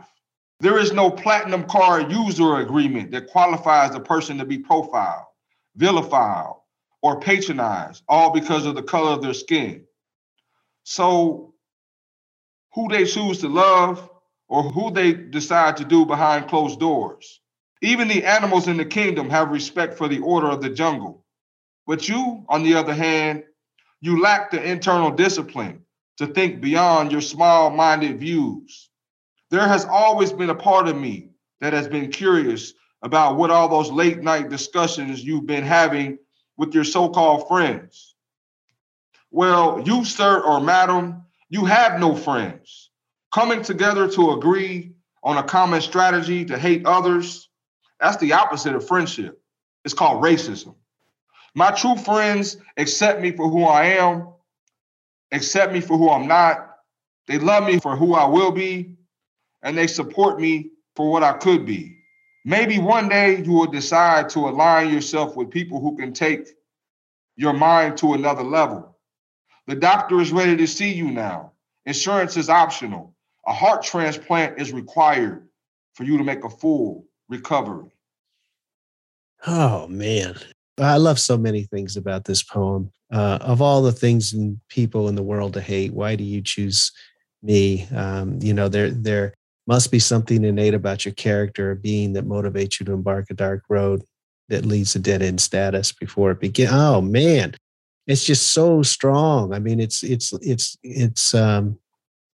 There 0.60 0.78
is 0.78 0.93
no 0.93 1.10
platinum 1.10 1.63
card 1.63 2.12
user 2.12 2.58
agreement 2.58 3.12
that 3.12 3.28
qualifies 3.28 3.95
a 3.95 4.00
person 4.00 4.38
to 4.38 4.45
be 4.45 4.60
profiled, 4.60 5.26
vilified, 5.75 6.53
or 7.01 7.19
patronized, 7.21 8.03
all 8.10 8.31
because 8.31 8.65
of 8.65 8.75
the 8.75 8.84
color 8.84 9.12
of 9.12 9.21
their 9.23 9.34
skin. 9.36 9.86
So, 10.86 11.53
who 12.73 12.89
they 12.89 13.05
choose 13.05 13.39
to 13.39 13.49
love 13.49 14.10
or 14.49 14.63
who 14.63 14.91
they 14.91 15.13
decide 15.13 15.77
to 15.77 15.86
do 15.86 16.05
behind 16.05 16.47
closed 16.49 16.79
doors. 16.79 17.41
Even 17.81 18.07
the 18.07 18.25
animals 18.25 18.67
in 18.67 18.77
the 18.77 18.86
kingdom 18.86 19.29
have 19.29 19.51
respect 19.51 19.97
for 19.97 20.07
the 20.07 20.19
order 20.19 20.47
of 20.49 20.62
the 20.62 20.69
jungle. 20.69 21.25
But 21.88 22.10
you, 22.10 22.45
on 22.49 22.63
the 22.63 22.75
other 22.75 22.93
hand, 22.95 23.43
you 24.01 24.21
lack 24.21 24.51
the 24.51 24.63
internal 24.63 25.12
discipline 25.12 25.86
to 26.17 26.27
think 26.27 26.62
beyond 26.62 27.12
your 27.12 27.21
small 27.21 27.71
minded 27.71 28.19
views. 28.19 28.89
There 29.51 29.67
has 29.67 29.86
always 29.86 30.34
been 30.34 30.51
a 30.51 30.55
part 30.55 30.88
of 30.89 30.97
me 30.97 31.31
that 31.62 31.73
has 31.73 31.88
been 31.88 32.12
curious 32.12 32.73
about 33.01 33.37
what 33.37 33.51
all 33.51 33.67
those 33.67 33.91
late 33.91 34.19
night 34.19 34.49
discussions 34.49 35.23
you've 35.23 35.45
been 35.45 35.63
having 35.63 36.17
with 36.57 36.73
your 36.73 36.83
so 36.83 37.09
called 37.09 37.47
friends. 37.47 38.15
Well, 39.31 39.81
you, 39.85 40.05
sir 40.05 40.41
or 40.41 40.59
madam, 40.59 41.23
you 41.49 41.65
have 41.65 41.99
no 41.99 42.15
friends. 42.15 42.89
Coming 43.33 43.61
together 43.61 44.09
to 44.09 44.31
agree 44.31 44.93
on 45.23 45.37
a 45.37 45.43
common 45.43 45.81
strategy 45.81 46.45
to 46.45 46.57
hate 46.57 46.85
others, 46.85 47.49
that's 47.99 48.17
the 48.17 48.33
opposite 48.33 48.75
of 48.75 48.87
friendship. 48.87 49.41
It's 49.85 49.93
called 49.93 50.23
racism. 50.23 50.75
My 51.55 51.71
true 51.71 51.95
friends 51.95 52.57
accept 52.77 53.21
me 53.21 53.31
for 53.31 53.49
who 53.49 53.63
I 53.63 53.85
am, 53.85 54.29
accept 55.31 55.73
me 55.73 55.81
for 55.81 55.97
who 55.97 56.09
I'm 56.09 56.27
not. 56.27 56.67
They 57.27 57.39
love 57.39 57.65
me 57.65 57.79
for 57.79 57.95
who 57.95 58.13
I 58.13 58.25
will 58.25 58.51
be, 58.51 58.95
and 59.61 59.77
they 59.77 59.87
support 59.87 60.39
me 60.39 60.71
for 60.95 61.09
what 61.09 61.23
I 61.23 61.33
could 61.33 61.65
be. 61.65 62.00
Maybe 62.43 62.80
one 62.80 63.08
day 63.08 63.41
you 63.41 63.51
will 63.51 63.67
decide 63.67 64.30
to 64.30 64.39
align 64.39 64.91
yourself 64.91 65.36
with 65.36 65.51
people 65.51 65.80
who 65.80 65.95
can 65.95 66.13
take 66.13 66.49
your 67.36 67.54
mind 67.54 67.97
to 67.97 68.13
another 68.13 68.43
level. 68.43 68.97
The 69.67 69.75
doctor 69.75 70.19
is 70.19 70.32
ready 70.32 70.58
to 70.58 70.67
see 70.67 70.91
you 70.91 71.12
now. 71.12 71.51
Insurance 71.86 72.38
is 72.38 72.49
optional. 72.49 73.13
A 73.45 73.54
heart 73.54 73.84
transplant 73.84 74.60
is 74.60 74.71
required 74.71 75.47
for 75.93 76.04
you 76.04 76.17
to 76.17 76.23
make 76.23 76.43
a 76.43 76.49
full 76.49 77.06
recovery. 77.30 77.91
Oh, 79.45 79.88
man. 79.88 80.36
I 80.80 80.97
love 80.97 81.19
so 81.19 81.38
many 81.38 81.63
things 81.63 81.97
about 81.97 82.25
this 82.25 82.43
poem. 82.43 82.91
Uh, 83.12 83.38
of 83.41 83.62
all 83.62 83.82
the 83.82 83.91
things 83.91 84.34
and 84.34 84.60
people 84.69 85.10
in 85.10 85.15
the 85.15 85.23
world 85.23 85.54
to 85.54 85.62
hate, 85.62 85.93
why 85.93 86.15
do 86.15 86.23
you 86.23 86.41
choose 86.41 86.91
me? 87.43 87.88
Um, 87.95 88.39
you 88.41 88.54
know, 88.54 88.69
there 88.69 88.89
there 88.89 89.34
must 89.67 89.91
be 89.91 90.00
something 90.00 90.43
innate 90.43 90.74
about 90.74 91.06
your 91.06 91.13
character, 91.13 91.71
a 91.71 91.76
being 91.76 92.13
that 92.13 92.28
motivates 92.28 92.80
you 92.80 92.86
to 92.86 92.93
embark 92.93 93.28
a 93.30 93.34
dark 93.34 93.63
road 93.69 94.04
that 94.50 94.65
leads 94.65 94.93
to 94.93 95.00
dead 95.00 95.21
end 95.21 95.39
status 95.39 95.91
before 95.91 96.32
it 96.32 96.39
begins. 96.39 96.71
Oh 96.74 97.02
man, 97.02 97.56
it's 98.08 98.26
just 98.26 98.47
so 98.47 98.82
strong. 98.82 99.54
I 99.54 99.60
mean, 99.60 99.80
it's 99.80 100.04
it's 100.04 100.34
it's 100.41 100.78
it's 100.84 101.34
um, 101.34 101.78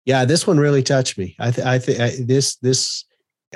yeah. 0.04 0.24
This 0.24 0.46
one 0.46 0.58
really 0.58 0.82
touched 0.82 1.18
me. 1.18 1.36
I 1.38 1.50
th- 1.50 1.66
I 1.66 1.78
think 1.78 2.26
this 2.26 2.56
this 2.56 3.04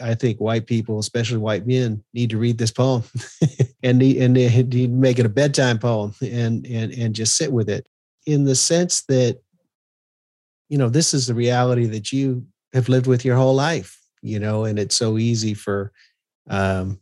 I 0.00 0.14
think 0.14 0.40
white 0.40 0.66
people, 0.66 0.98
especially 0.98 1.38
white 1.38 1.66
men, 1.66 2.02
need 2.12 2.30
to 2.30 2.38
read 2.38 2.58
this 2.58 2.70
poem 2.70 3.04
and 3.82 3.98
need, 3.98 4.18
and 4.18 4.34
to 4.34 4.88
make 4.88 5.18
it 5.18 5.26
a 5.26 5.30
bedtime 5.30 5.78
poem 5.78 6.14
and 6.20 6.66
and 6.66 6.92
and 6.92 7.14
just 7.14 7.36
sit 7.36 7.52
with 7.52 7.68
it 7.68 7.86
in 8.26 8.44
the 8.44 8.54
sense 8.54 9.02
that 9.02 9.40
you 10.68 10.78
know 10.78 10.88
this 10.88 11.14
is 11.14 11.26
the 11.26 11.34
reality 11.34 11.86
that 11.86 12.12
you 12.12 12.44
have 12.72 12.88
lived 12.88 13.06
with 13.06 13.24
your 13.24 13.36
whole 13.36 13.54
life. 13.54 13.96
You 14.22 14.38
know, 14.38 14.64
and 14.64 14.78
it's 14.78 14.96
so 14.96 15.18
easy 15.18 15.54
for 15.54 15.92
um, 16.48 17.00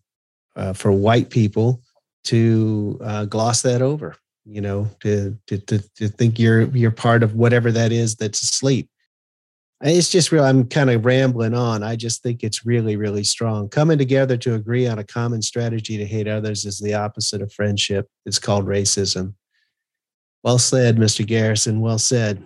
uh, 0.57 0.73
for 0.73 0.93
white 0.93 1.31
people 1.31 1.83
to 2.25 2.99
uh, 3.03 3.25
gloss 3.27 3.63
that 3.63 3.83
over. 3.83 4.17
You 4.45 4.61
know, 4.63 4.91
to, 5.01 5.37
to 5.49 5.59
to 5.59 5.79
to 5.97 6.09
think 6.09 6.39
you're 6.39 6.63
you're 6.77 6.91
part 6.91 7.23
of 7.23 7.35
whatever 7.35 7.73
that 7.73 7.93
is 7.93 8.17
that's 8.17 8.43
asleep 8.43 8.89
It's 9.83 10.11
just 10.11 10.33
real. 10.33 10.45
I'm 10.45 10.69
kind 10.69 10.91
of 10.91 11.05
rambling 11.05 11.55
on. 11.55 11.85
I 11.85 11.97
just 11.97 12.23
think 12.23 12.43
it's 12.43 12.67
really, 12.67 12.97
really 12.97 13.25
strong. 13.25 13.69
Coming 13.69 13.99
together 13.99 14.37
to 14.39 14.55
agree 14.55 14.89
on 14.89 14.99
a 14.99 15.05
common 15.05 15.43
strategy 15.43 15.99
to 15.99 16.07
hate 16.07 16.27
others 16.29 16.65
is 16.65 16.79
the 16.81 16.95
opposite 16.95 17.43
of 17.43 17.53
friendship. 17.53 18.09
It's 18.27 18.41
called 18.41 18.67
racism. 18.67 19.35
Well 20.43 20.59
said, 20.59 20.97
Mr. 20.97 21.27
Garrison. 21.27 21.81
Well 21.81 21.99
said. 21.99 22.43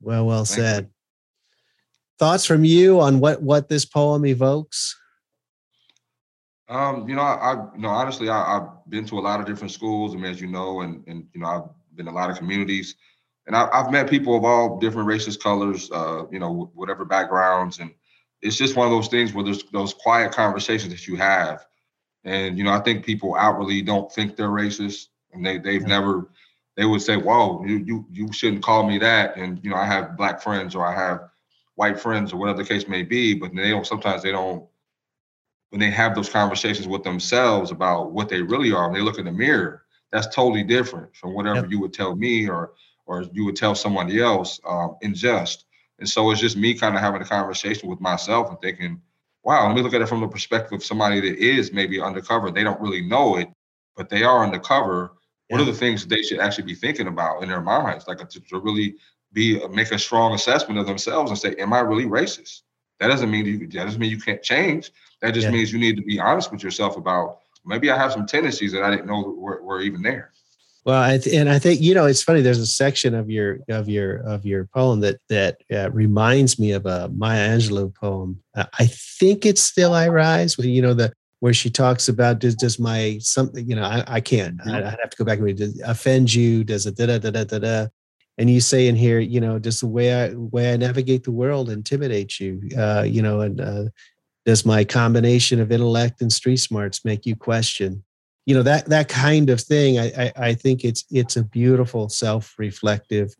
Well, 0.00 0.26
well 0.26 0.46
said. 0.46 0.90
Thoughts 2.18 2.44
from 2.44 2.64
you 2.64 3.00
on 3.00 3.18
what 3.18 3.42
what 3.42 3.68
this 3.68 3.84
poem 3.84 4.24
evokes? 4.24 4.96
Um, 6.68 7.08
you 7.08 7.14
know, 7.14 7.22
I, 7.22 7.52
I 7.52 7.52
you 7.74 7.82
know 7.82 7.88
honestly, 7.88 8.28
I, 8.28 8.54
have 8.54 8.68
been 8.88 9.04
to 9.06 9.18
a 9.18 9.20
lot 9.20 9.40
of 9.40 9.46
different 9.46 9.72
schools, 9.72 10.14
I 10.14 10.16
mean, 10.16 10.30
as 10.30 10.40
you 10.40 10.46
know, 10.46 10.80
and 10.80 11.06
and 11.06 11.26
you 11.34 11.40
know, 11.40 11.46
I've 11.46 11.96
been 11.96 12.06
in 12.06 12.12
a 12.12 12.16
lot 12.16 12.30
of 12.30 12.36
communities. 12.36 12.94
And 13.46 13.54
I, 13.54 13.68
have 13.76 13.90
met 13.90 14.08
people 14.08 14.36
of 14.36 14.44
all 14.44 14.78
different 14.78 15.06
races, 15.06 15.36
colors, 15.36 15.90
uh, 15.92 16.24
you 16.30 16.38
know, 16.38 16.70
whatever 16.74 17.04
backgrounds, 17.04 17.78
and 17.78 17.90
it's 18.40 18.56
just 18.56 18.76
one 18.76 18.86
of 18.86 18.92
those 18.92 19.08
things 19.08 19.34
where 19.34 19.44
there's 19.44 19.64
those 19.64 19.92
quiet 19.92 20.32
conversations 20.32 20.94
that 20.94 21.06
you 21.06 21.16
have, 21.16 21.66
and 22.24 22.56
you 22.56 22.64
know, 22.64 22.72
I 22.72 22.80
think 22.80 23.04
people 23.04 23.34
outwardly 23.34 23.82
don't 23.82 24.10
think 24.10 24.36
they're 24.36 24.48
racist, 24.48 25.08
and 25.32 25.44
they 25.44 25.58
they've 25.58 25.82
yeah. 25.82 25.88
never, 25.88 26.30
they 26.76 26.86
would 26.86 27.02
say, 27.02 27.16
"Whoa, 27.16 27.64
you 27.66 27.78
you 27.84 28.06
you 28.10 28.32
shouldn't 28.32 28.62
call 28.62 28.86
me 28.86 28.98
that," 28.98 29.36
and 29.36 29.60
you 29.62 29.70
know, 29.70 29.76
I 29.76 29.84
have 29.84 30.16
black 30.16 30.40
friends 30.40 30.74
or 30.74 30.86
I 30.86 30.94
have 30.94 31.28
white 31.76 31.98
friends 31.98 32.32
or 32.32 32.36
whatever 32.36 32.58
the 32.62 32.68
case 32.68 32.88
may 32.88 33.02
be, 33.02 33.34
but 33.34 33.54
they 33.54 33.70
don't. 33.70 33.86
Sometimes 33.86 34.22
they 34.22 34.32
don't. 34.32 34.66
When 35.70 35.80
they 35.80 35.90
have 35.90 36.14
those 36.14 36.28
conversations 36.28 36.86
with 36.86 37.02
themselves 37.02 37.72
about 37.72 38.12
what 38.12 38.28
they 38.28 38.40
really 38.40 38.72
are, 38.72 38.86
and 38.86 38.94
they 38.94 39.00
look 39.00 39.18
in 39.18 39.24
the 39.24 39.32
mirror, 39.32 39.84
that's 40.12 40.32
totally 40.32 40.62
different 40.62 41.16
from 41.16 41.34
whatever 41.34 41.62
yep. 41.62 41.70
you 41.70 41.80
would 41.80 41.92
tell 41.92 42.14
me 42.14 42.48
or 42.48 42.72
or 43.06 43.24
you 43.32 43.44
would 43.44 43.56
tell 43.56 43.74
somebody 43.74 44.20
else 44.20 44.60
um, 44.66 44.96
in 45.02 45.14
jest. 45.14 45.66
And 45.98 46.08
so 46.08 46.30
it's 46.30 46.40
just 46.40 46.56
me 46.56 46.74
kind 46.74 46.94
of 46.94 47.02
having 47.02 47.20
a 47.20 47.24
conversation 47.24 47.88
with 47.88 48.00
myself 48.00 48.48
and 48.48 48.60
thinking, 48.60 49.00
wow, 49.42 49.66
let 49.66 49.76
me 49.76 49.82
look 49.82 49.94
at 49.94 50.00
it 50.00 50.08
from 50.08 50.20
the 50.20 50.28
perspective 50.28 50.72
of 50.72 50.84
somebody 50.84 51.20
that 51.20 51.38
is 51.38 51.72
maybe 51.72 52.00
undercover. 52.00 52.50
They 52.50 52.64
don't 52.64 52.80
really 52.80 53.02
know 53.02 53.36
it, 53.36 53.48
but 53.96 54.08
they 54.08 54.22
are 54.22 54.42
undercover. 54.42 55.12
Yeah. 55.48 55.56
What 55.56 55.62
are 55.62 55.70
the 55.70 55.78
things 55.78 56.06
they 56.06 56.22
should 56.22 56.40
actually 56.40 56.64
be 56.64 56.74
thinking 56.74 57.06
about 57.06 57.42
in 57.42 57.48
their 57.48 57.60
minds? 57.60 58.08
Like 58.08 58.26
to, 58.26 58.40
to 58.40 58.58
really 58.58 58.96
be 59.34 59.60
make 59.68 59.92
a 59.92 59.98
strong 59.98 60.32
assessment 60.32 60.78
of 60.78 60.86
themselves 60.86 61.30
and 61.30 61.38
say, 61.38 61.54
am 61.56 61.72
I 61.72 61.80
really 61.80 62.06
racist? 62.06 62.62
That 63.00 63.08
doesn't 63.08 63.30
mean 63.30 63.44
you 63.44 63.58
that 63.58 63.84
doesn't 63.84 64.00
mean 64.00 64.10
you 64.10 64.20
can't 64.20 64.42
change. 64.42 64.92
That 65.20 65.34
just 65.34 65.46
yeah. 65.46 65.50
means 65.52 65.72
you 65.72 65.78
need 65.78 65.96
to 65.96 66.02
be 66.02 66.20
honest 66.20 66.52
with 66.52 66.62
yourself 66.62 66.96
about 66.96 67.40
maybe 67.66 67.90
I 67.90 67.98
have 67.98 68.12
some 68.12 68.26
tendencies 68.26 68.72
that 68.72 68.82
I 68.82 68.90
didn't 68.90 69.06
know 69.06 69.34
were, 69.36 69.62
were 69.62 69.80
even 69.80 70.02
there. 70.02 70.32
Well, 70.84 71.02
I 71.02 71.18
th- 71.18 71.34
and 71.34 71.48
I 71.48 71.58
think 71.58 71.80
you 71.80 71.94
know 71.94 72.06
it's 72.06 72.22
funny. 72.22 72.42
There's 72.42 72.58
a 72.58 72.66
section 72.66 73.14
of 73.14 73.30
your 73.30 73.60
of 73.68 73.88
your 73.88 74.18
of 74.18 74.44
your 74.44 74.66
poem 74.66 75.00
that 75.00 75.18
that 75.28 75.62
uh, 75.72 75.90
reminds 75.90 76.58
me 76.58 76.72
of 76.72 76.86
a 76.86 77.08
Maya 77.08 77.48
Angelou 77.48 77.94
poem. 77.94 78.42
Uh, 78.54 78.66
I 78.78 78.86
think 78.86 79.46
it's 79.46 79.62
"Still 79.62 79.94
I 79.94 80.08
Rise," 80.08 80.58
where 80.58 80.66
you 80.66 80.82
know 80.82 80.94
the 80.94 81.12
where 81.40 81.54
she 81.54 81.70
talks 81.70 82.08
about 82.08 82.38
does 82.38 82.54
does 82.54 82.78
my 82.78 83.18
something 83.20 83.68
you 83.68 83.74
know 83.74 83.82
I, 83.82 84.04
I 84.06 84.20
can't. 84.20 84.60
I, 84.66 84.74
would 84.74 84.84
have 84.84 85.10
to 85.10 85.16
go 85.16 85.24
back 85.24 85.38
and 85.38 85.46
read 85.46 85.56
does 85.56 85.80
offend 85.84 86.32
you 86.32 86.64
does 86.64 86.86
it 86.86 86.96
da 86.96 87.06
da 87.06 87.18
da 87.18 87.30
da 87.30 87.44
da 87.44 87.58
da 87.58 87.86
and 88.38 88.50
you 88.50 88.60
say 88.60 88.88
in 88.88 88.96
here 88.96 89.20
you 89.20 89.40
know 89.40 89.58
does 89.58 89.80
the 89.80 89.86
way 89.86 90.24
I 90.24 90.34
way 90.34 90.72
I 90.72 90.76
navigate 90.76 91.24
the 91.24 91.32
world 91.32 91.70
intimidate 91.70 92.40
you? 92.40 92.62
Uh, 92.76 93.04
you 93.06 93.22
know 93.22 93.40
and 93.40 93.60
uh, 93.60 93.84
does 94.44 94.66
my 94.66 94.84
combination 94.84 95.60
of 95.60 95.72
intellect 95.72 96.20
and 96.20 96.32
street 96.32 96.58
smarts 96.58 97.04
make 97.04 97.24
you 97.26 97.36
question? 97.36 98.04
You 98.46 98.56
know 98.56 98.62
that 98.62 98.86
that 98.86 99.08
kind 99.08 99.50
of 99.50 99.60
thing 99.60 99.98
I, 99.98 100.06
I, 100.06 100.32
I 100.36 100.54
think 100.54 100.84
it's 100.84 101.04
it's 101.10 101.36
a 101.36 101.44
beautiful 101.44 102.08
self-reflective 102.08 103.34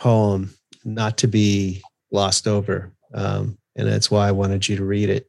poem 0.00 0.50
not 0.84 1.18
to 1.18 1.26
be 1.26 1.82
glossed 2.10 2.46
over 2.46 2.92
um, 3.14 3.58
and 3.76 3.86
that's 3.88 4.10
why 4.10 4.28
i 4.28 4.32
wanted 4.32 4.68
you 4.68 4.76
to 4.76 4.84
read 4.84 5.10
it. 5.10 5.28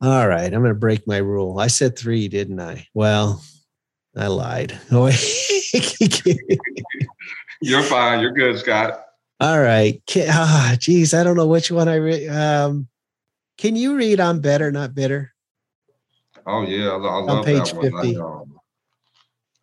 All 0.00 0.28
right 0.28 0.44
i'm 0.44 0.60
going 0.60 0.74
to 0.74 0.74
break 0.74 1.06
my 1.06 1.16
rule. 1.18 1.58
I 1.58 1.66
said 1.68 1.98
three 1.98 2.28
didn't 2.28 2.60
i? 2.60 2.86
Well 2.94 3.42
i 4.16 4.28
lied 4.28 4.78
you're 7.60 7.82
fine 7.82 8.20
you're 8.20 8.32
good 8.32 8.58
scott 8.58 9.06
all 9.40 9.60
right 9.60 10.02
ah, 10.28 10.76
geez 10.78 11.14
i 11.14 11.22
don't 11.22 11.36
know 11.36 11.46
which 11.46 11.70
one 11.70 11.88
i 11.88 11.96
read 11.96 12.28
um, 12.28 12.88
can 13.58 13.76
you 13.76 13.96
read 13.96 14.20
i'm 14.20 14.40
better 14.40 14.70
not 14.70 14.94
bitter 14.94 15.32
Oh 16.46 16.62
yeah, 16.62 16.90
I, 16.90 16.94
I 16.94 17.20
love 17.20 17.44
that 17.44 17.74
one. 17.74 18.02
50. 18.02 18.16
I, 18.16 18.20
um, 18.20 18.60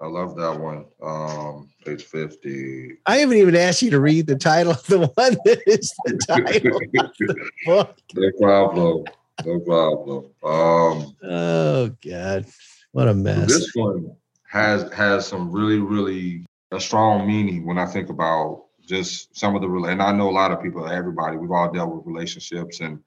I 0.01 0.07
love 0.07 0.35
that 0.35 0.59
one. 0.59 0.85
Um, 1.01 1.69
page 1.85 2.03
50. 2.03 2.97
I 3.05 3.17
haven't 3.17 3.37
even 3.37 3.55
asked 3.55 3.81
you 3.81 3.89
to 3.91 4.01
read 4.01 4.27
the 4.27 4.35
title 4.35 4.73
of 4.73 4.85
the 4.87 4.99
one 5.15 5.37
that 5.45 5.61
is 5.65 5.93
the 6.03 6.17
title 6.27 6.79
the 6.91 7.93
No 8.15 8.31
problem. 8.39 9.05
No 9.45 9.59
problem. 9.61 10.25
Um, 10.43 11.15
oh 11.23 11.91
God. 12.05 12.45
What 12.91 13.07
a 13.07 13.13
mess. 13.13 13.47
This 13.47 13.71
one 13.75 14.13
has 14.49 14.91
has 14.91 15.25
some 15.25 15.51
really, 15.51 15.79
really 15.79 16.45
a 16.73 16.79
strong 16.79 17.27
meaning 17.27 17.65
when 17.65 17.77
I 17.77 17.85
think 17.85 18.09
about 18.09 18.65
just 18.81 19.35
some 19.37 19.55
of 19.55 19.61
the 19.61 19.69
and 19.87 20.01
I 20.01 20.11
know 20.11 20.29
a 20.29 20.31
lot 20.31 20.51
of 20.51 20.61
people, 20.61 20.87
everybody, 20.87 21.37
we've 21.37 21.51
all 21.51 21.71
dealt 21.71 21.95
with 21.95 22.05
relationships 22.05 22.81
and 22.81 22.99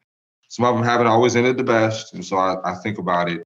some 0.49 0.65
of 0.65 0.75
them 0.75 0.85
haven't 0.85 1.09
always 1.09 1.37
ended 1.37 1.59
the 1.59 1.65
best. 1.65 2.15
And 2.15 2.25
so 2.25 2.37
I, 2.37 2.57
I 2.65 2.75
think 2.77 2.99
about 2.99 3.29
it 3.29 3.43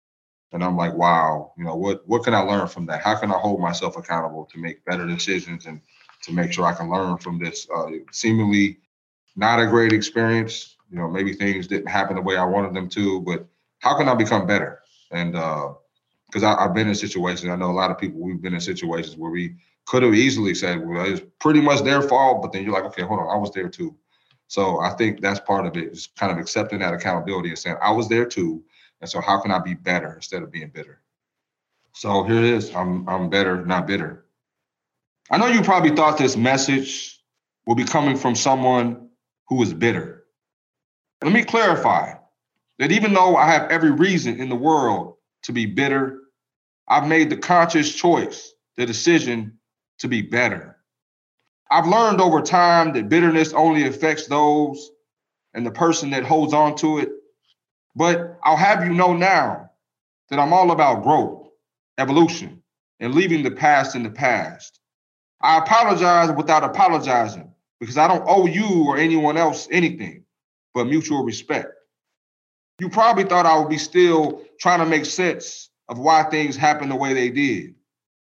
and 0.52 0.62
I'm 0.62 0.76
like, 0.76 0.94
wow, 0.94 1.52
you 1.56 1.64
know, 1.64 1.74
what 1.74 2.06
what 2.06 2.24
can 2.24 2.34
I 2.34 2.40
learn 2.40 2.68
from 2.68 2.86
that? 2.86 3.02
How 3.02 3.16
can 3.16 3.32
I 3.32 3.38
hold 3.38 3.60
myself 3.60 3.96
accountable 3.96 4.44
to 4.52 4.58
make 4.58 4.84
better 4.84 5.06
decisions 5.06 5.66
and 5.66 5.80
to 6.22 6.32
make 6.32 6.52
sure 6.52 6.66
I 6.66 6.74
can 6.74 6.90
learn 6.90 7.16
from 7.18 7.38
this 7.38 7.66
uh, 7.74 7.86
seemingly 8.12 8.78
not 9.36 9.60
a 9.60 9.66
great 9.66 9.92
experience? 9.92 10.76
You 10.90 10.98
know, 10.98 11.08
maybe 11.08 11.32
things 11.32 11.66
didn't 11.66 11.88
happen 11.88 12.16
the 12.16 12.22
way 12.22 12.36
I 12.36 12.44
wanted 12.44 12.74
them 12.74 12.88
to, 12.90 13.20
but 13.22 13.46
how 13.78 13.96
can 13.96 14.08
I 14.08 14.14
become 14.14 14.46
better? 14.46 14.80
And 15.12 15.32
because 15.32 16.42
uh, 16.42 16.56
I've 16.56 16.74
been 16.74 16.88
in 16.88 16.94
situations, 16.94 17.50
I 17.50 17.56
know 17.56 17.70
a 17.70 17.72
lot 17.72 17.90
of 17.90 17.98
people. 17.98 18.20
We've 18.20 18.42
been 18.42 18.54
in 18.54 18.60
situations 18.60 19.16
where 19.16 19.30
we 19.30 19.54
could 19.90 20.04
have 20.04 20.14
easily 20.14 20.54
said, 20.54 20.86
"Well, 20.86 21.04
it's 21.04 21.20
pretty 21.40 21.60
much 21.60 21.82
their 21.82 22.00
fault," 22.00 22.42
but 22.42 22.52
then 22.52 22.62
you're 22.62 22.72
like, 22.72 22.84
"Okay, 22.84 23.02
hold 23.02 23.18
on, 23.18 23.28
I 23.28 23.36
was 23.36 23.50
there 23.50 23.68
too." 23.68 23.96
So 24.46 24.78
I 24.78 24.90
think 24.90 25.20
that's 25.20 25.40
part 25.40 25.66
of 25.66 25.76
it, 25.76 25.92
is 25.92 26.06
kind 26.16 26.30
of 26.30 26.38
accepting 26.38 26.78
that 26.78 26.94
accountability 26.94 27.48
and 27.48 27.58
saying, 27.58 27.76
"I 27.82 27.90
was 27.90 28.08
there 28.08 28.24
too." 28.24 28.62
And 29.00 29.10
so 29.10 29.20
how 29.20 29.40
can 29.40 29.50
I 29.50 29.58
be 29.58 29.74
better 29.74 30.14
instead 30.14 30.44
of 30.44 30.52
being 30.52 30.68
bitter? 30.68 31.02
So 31.92 32.22
here 32.22 32.38
it 32.38 32.44
is. 32.44 32.72
I'm 32.72 33.08
I'm 33.08 33.28
better, 33.30 33.66
not 33.66 33.88
bitter. 33.88 34.26
I 35.28 35.38
know 35.38 35.46
you 35.48 35.60
probably 35.60 35.90
thought 35.90 36.18
this 36.18 36.36
message 36.36 37.20
will 37.66 37.74
be 37.74 37.84
coming 37.84 38.16
from 38.16 38.36
someone 38.36 39.08
who 39.48 39.60
is 39.60 39.74
bitter. 39.74 40.24
Let 41.20 41.32
me 41.32 41.42
clarify 41.42 42.14
that 42.78 42.92
even 42.92 43.12
though 43.12 43.34
I 43.34 43.50
have 43.50 43.68
every 43.72 43.90
reason 43.90 44.38
in 44.38 44.48
the 44.50 44.54
world 44.54 45.16
to 45.42 45.52
be 45.52 45.66
bitter, 45.66 46.20
I've 46.86 47.08
made 47.08 47.28
the 47.28 47.36
conscious 47.36 47.92
choice, 47.92 48.52
the 48.76 48.86
decision 48.86 49.58
to 50.00 50.08
be 50.08 50.22
better. 50.22 50.76
I've 51.70 51.86
learned 51.86 52.20
over 52.20 52.42
time 52.42 52.92
that 52.94 53.08
bitterness 53.08 53.52
only 53.52 53.86
affects 53.86 54.26
those 54.26 54.90
and 55.54 55.64
the 55.64 55.70
person 55.70 56.10
that 56.10 56.24
holds 56.24 56.52
on 56.52 56.76
to 56.76 56.98
it 56.98 57.10
but 57.94 58.38
I'll 58.42 58.56
have 58.56 58.84
you 58.84 58.94
know 58.94 59.12
now 59.14 59.70
that 60.28 60.38
I'm 60.38 60.52
all 60.52 60.70
about 60.70 61.02
growth, 61.02 61.48
evolution, 61.98 62.62
and 63.00 63.14
leaving 63.14 63.42
the 63.42 63.50
past 63.50 63.96
in 63.96 64.02
the 64.02 64.10
past. 64.10 64.78
I 65.40 65.58
apologize 65.58 66.30
without 66.36 66.64
apologizing 66.64 67.52
because 67.80 67.96
I 67.98 68.06
don't 68.06 68.24
owe 68.26 68.46
you 68.46 68.84
or 68.86 68.96
anyone 68.96 69.36
else 69.36 69.68
anything 69.70 70.24
but 70.74 70.84
mutual 70.84 71.24
respect. 71.24 71.68
You 72.78 72.88
probably 72.88 73.24
thought 73.24 73.46
I 73.46 73.58
would 73.58 73.68
be 73.68 73.78
still 73.78 74.42
trying 74.60 74.78
to 74.80 74.86
make 74.86 75.04
sense 75.04 75.70
of 75.88 75.98
why 75.98 76.22
things 76.24 76.56
happened 76.56 76.90
the 76.90 76.96
way 76.96 77.12
they 77.12 77.30
did. 77.30 77.74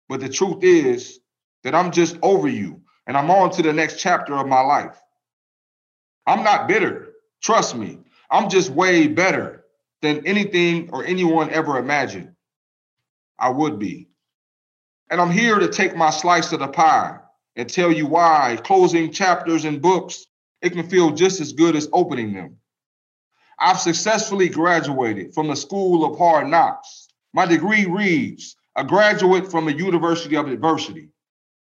But 0.07 0.21
the 0.21 0.29
truth 0.29 0.63
is 0.63 1.18
that 1.63 1.75
I'm 1.75 1.91
just 1.91 2.17
over 2.21 2.47
you 2.47 2.81
and 3.07 3.17
I'm 3.17 3.31
on 3.31 3.51
to 3.51 3.61
the 3.61 3.73
next 3.73 3.99
chapter 3.99 4.35
of 4.35 4.47
my 4.47 4.61
life. 4.61 4.99
I'm 6.25 6.43
not 6.43 6.67
bitter. 6.67 7.13
Trust 7.41 7.75
me, 7.75 7.99
I'm 8.29 8.49
just 8.49 8.69
way 8.69 9.07
better 9.07 9.65
than 10.01 10.25
anything 10.25 10.89
or 10.91 11.03
anyone 11.03 11.49
ever 11.49 11.77
imagined 11.77 12.33
I 13.37 13.49
would 13.49 13.79
be. 13.79 14.09
And 15.09 15.19
I'm 15.19 15.31
here 15.31 15.57
to 15.57 15.67
take 15.67 15.95
my 15.95 16.09
slice 16.11 16.51
of 16.51 16.59
the 16.59 16.67
pie 16.67 17.17
and 17.55 17.69
tell 17.69 17.91
you 17.91 18.05
why 18.05 18.59
closing 18.63 19.11
chapters 19.11 19.65
in 19.65 19.79
books, 19.79 20.27
it 20.61 20.71
can 20.71 20.87
feel 20.87 21.11
just 21.11 21.41
as 21.41 21.53
good 21.53 21.75
as 21.75 21.89
opening 21.91 22.33
them. 22.33 22.57
I've 23.59 23.79
successfully 23.79 24.49
graduated 24.49 25.33
from 25.33 25.47
the 25.47 25.55
School 25.55 26.05
of 26.05 26.17
Hard 26.17 26.47
Knocks. 26.47 27.07
My 27.33 27.45
degree 27.45 27.85
reads, 27.85 28.55
a 28.75 28.83
graduate 28.83 29.51
from 29.51 29.65
the 29.65 29.73
University 29.73 30.35
of 30.35 30.47
Adversity. 30.47 31.09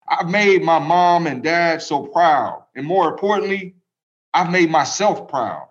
I've 0.09 0.29
made 0.29 0.63
my 0.63 0.79
mom 0.79 1.27
and 1.27 1.43
dad 1.43 1.81
so 1.81 2.07
proud. 2.07 2.63
And 2.75 2.85
more 2.85 3.09
importantly, 3.09 3.75
I've 4.33 4.51
made 4.51 4.69
myself 4.71 5.27
proud. 5.27 5.67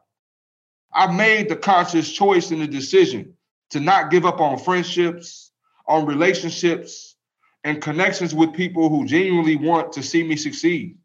I've 0.92 1.14
made 1.14 1.48
the 1.48 1.56
conscious 1.56 2.10
choice 2.10 2.50
and 2.50 2.62
the 2.62 2.66
decision 2.66 3.34
to 3.70 3.80
not 3.80 4.10
give 4.10 4.24
up 4.24 4.40
on 4.40 4.58
friendships, 4.58 5.50
on 5.86 6.06
relationships, 6.06 7.16
and 7.64 7.82
connections 7.82 8.34
with 8.34 8.54
people 8.54 8.88
who 8.88 9.04
genuinely 9.04 9.56
want 9.56 9.92
to 9.92 10.02
see 10.02 10.22
me 10.22 10.36
succeed. 10.36 10.96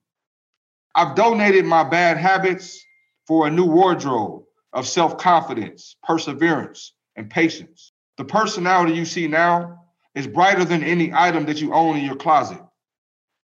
I've 0.96 1.16
donated 1.16 1.66
my 1.66 1.84
bad 1.84 2.18
habits 2.18 2.86
for 3.28 3.48
a 3.48 3.52
new 3.52 3.66
wardrobe 3.66 4.44
of 4.74 4.88
self 4.88 5.18
confidence, 5.18 5.96
perseverance, 6.04 6.94
and 7.16 7.30
patience. 7.30 7.92
The 8.18 8.26
personality 8.26 8.94
you 8.94 9.06
see 9.06 9.28
now 9.28 9.86
is 10.14 10.28
brighter 10.28 10.66
than 10.66 10.84
any 10.84 11.12
item 11.14 11.46
that 11.48 11.60
you 11.60 11.74
own 11.74 11.98
in 11.98 12.06
your 12.06 12.16
closet. 12.16 12.62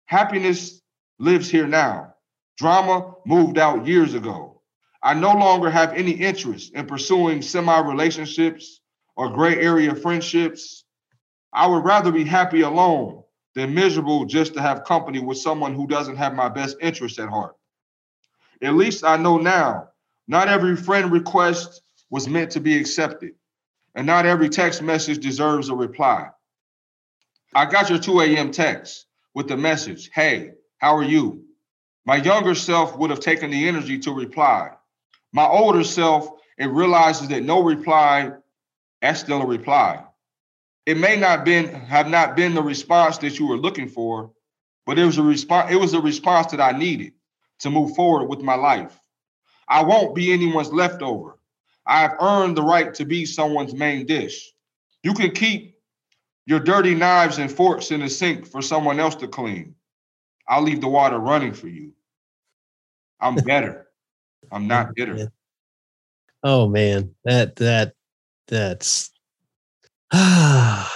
Happiness 0.06 0.80
lives 1.18 1.50
here 1.50 1.66
now. 1.66 2.14
Drama 2.56 3.14
moved 3.26 3.58
out 3.58 3.86
years 3.86 4.14
ago. 4.14 4.62
I 5.02 5.14
no 5.14 5.32
longer 5.32 5.68
have 5.68 5.92
any 5.92 6.12
interest 6.12 6.72
in 6.74 6.86
pursuing 6.86 7.42
semi 7.42 7.78
relationships 7.80 8.80
or 9.16 9.30
gray 9.30 9.56
area 9.56 9.94
friendships. 9.94 10.84
I 11.52 11.66
would 11.66 11.84
rather 11.84 12.12
be 12.12 12.24
happy 12.24 12.62
alone 12.62 13.22
than 13.54 13.74
miserable 13.74 14.24
just 14.26 14.54
to 14.54 14.62
have 14.62 14.84
company 14.84 15.18
with 15.18 15.38
someone 15.38 15.74
who 15.74 15.86
doesn't 15.86 16.16
have 16.16 16.34
my 16.34 16.48
best 16.48 16.76
interest 16.80 17.18
at 17.18 17.28
heart. 17.28 17.56
At 18.62 18.74
least 18.74 19.04
I 19.04 19.16
know 19.16 19.38
now, 19.38 19.88
not 20.28 20.48
every 20.48 20.76
friend 20.76 21.10
request 21.10 21.82
was 22.10 22.28
meant 22.28 22.52
to 22.52 22.60
be 22.60 22.78
accepted, 22.78 23.32
and 23.94 24.06
not 24.06 24.26
every 24.26 24.48
text 24.48 24.82
message 24.82 25.18
deserves 25.18 25.68
a 25.68 25.74
reply. 25.74 26.28
I 27.54 27.64
got 27.66 27.90
your 27.90 27.98
2 27.98 28.20
a.m. 28.20 28.50
text 28.50 29.05
with 29.36 29.48
the 29.48 29.56
message, 29.56 30.10
Hey, 30.14 30.52
how 30.78 30.96
are 30.96 31.04
you? 31.04 31.44
My 32.06 32.16
younger 32.16 32.54
self 32.54 32.96
would 32.96 33.10
have 33.10 33.20
taken 33.20 33.50
the 33.50 33.68
energy 33.68 33.98
to 33.98 34.10
reply. 34.10 34.70
My 35.30 35.44
older 35.44 35.84
self, 35.84 36.30
it 36.56 36.70
realizes 36.70 37.28
that 37.28 37.42
no 37.42 37.62
reply, 37.62 38.32
that's 39.02 39.20
still 39.20 39.42
a 39.42 39.46
reply. 39.46 40.02
It 40.86 40.96
may 40.96 41.16
not 41.16 41.44
been 41.44 41.68
have 41.68 42.08
not 42.08 42.34
been 42.34 42.54
the 42.54 42.62
response 42.62 43.18
that 43.18 43.38
you 43.38 43.46
were 43.46 43.58
looking 43.58 43.90
for, 43.90 44.30
but 44.86 44.98
it 44.98 45.04
was 45.04 45.18
a 45.18 45.22
response, 45.22 45.70
it 45.70 45.76
was 45.76 45.92
a 45.92 46.00
response 46.00 46.52
that 46.52 46.60
I 46.60 46.72
needed 46.72 47.12
to 47.58 47.70
move 47.70 47.94
forward 47.94 48.28
with 48.28 48.40
my 48.40 48.54
life. 48.54 48.98
I 49.68 49.84
won't 49.84 50.14
be 50.14 50.32
anyone's 50.32 50.72
leftover. 50.72 51.38
I 51.86 52.00
have 52.00 52.16
earned 52.20 52.56
the 52.56 52.62
right 52.62 52.94
to 52.94 53.04
be 53.04 53.26
someone's 53.26 53.74
main 53.74 54.06
dish. 54.06 54.50
You 55.02 55.12
can 55.12 55.32
keep 55.32 55.75
your 56.46 56.60
dirty 56.60 56.94
knives 56.94 57.38
and 57.38 57.50
forks 57.50 57.90
in 57.90 58.00
the 58.00 58.08
sink 58.08 58.46
for 58.46 58.62
someone 58.62 59.00
else 59.00 59.16
to 59.16 59.28
clean. 59.28 59.74
I'll 60.48 60.62
leave 60.62 60.80
the 60.80 60.88
water 60.88 61.18
running 61.18 61.52
for 61.52 61.68
you. 61.68 61.92
I'm 63.20 63.34
better. 63.44 63.88
I'm 64.52 64.68
not 64.68 64.94
bitter. 64.94 65.32
Oh 66.42 66.68
man, 66.68 67.14
that 67.24 67.56
that 67.56 67.94
that's 68.46 69.10
ah. 70.12 70.92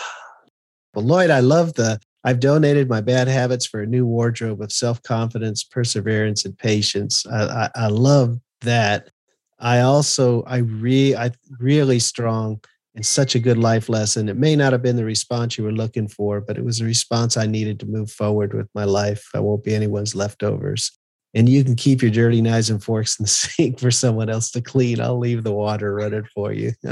well, 0.94 1.04
Lloyd, 1.04 1.30
I 1.30 1.40
love 1.40 1.74
the. 1.74 2.00
I've 2.22 2.38
donated 2.38 2.88
my 2.88 3.00
bad 3.00 3.28
habits 3.28 3.64
for 3.64 3.80
a 3.80 3.86
new 3.86 4.06
wardrobe 4.06 4.60
of 4.60 4.70
self 4.70 5.02
confidence, 5.02 5.64
perseverance, 5.64 6.44
and 6.44 6.56
patience. 6.56 7.26
I, 7.26 7.42
I, 7.44 7.70
I 7.74 7.86
love 7.88 8.38
that. 8.60 9.10
I 9.58 9.80
also 9.80 10.42
I 10.44 10.58
re 10.58 11.16
I 11.16 11.32
really 11.58 11.98
strong 11.98 12.62
and 12.94 13.06
such 13.06 13.34
a 13.34 13.40
good 13.40 13.58
life 13.58 13.88
lesson. 13.88 14.28
It 14.28 14.36
may 14.36 14.56
not 14.56 14.72
have 14.72 14.82
been 14.82 14.96
the 14.96 15.04
response 15.04 15.56
you 15.56 15.64
were 15.64 15.72
looking 15.72 16.08
for, 16.08 16.40
but 16.40 16.58
it 16.58 16.64
was 16.64 16.80
a 16.80 16.84
response 16.84 17.36
I 17.36 17.46
needed 17.46 17.78
to 17.80 17.86
move 17.86 18.10
forward 18.10 18.52
with 18.52 18.68
my 18.74 18.84
life. 18.84 19.28
I 19.34 19.40
won't 19.40 19.64
be 19.64 19.74
anyone's 19.74 20.14
leftovers. 20.14 20.90
And 21.32 21.48
you 21.48 21.62
can 21.62 21.76
keep 21.76 22.02
your 22.02 22.10
dirty 22.10 22.42
knives 22.42 22.70
and 22.70 22.82
forks 22.82 23.18
in 23.18 23.24
the 23.24 23.28
sink 23.28 23.78
for 23.78 23.90
someone 23.90 24.28
else 24.28 24.50
to 24.52 24.60
clean. 24.60 25.00
I'll 25.00 25.18
leave 25.18 25.44
the 25.44 25.52
water 25.52 25.94
running 25.94 26.26
for 26.34 26.52
you. 26.52 26.72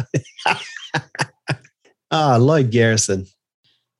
ah, 2.10 2.36
Lloyd 2.36 2.70
Garrison. 2.70 3.26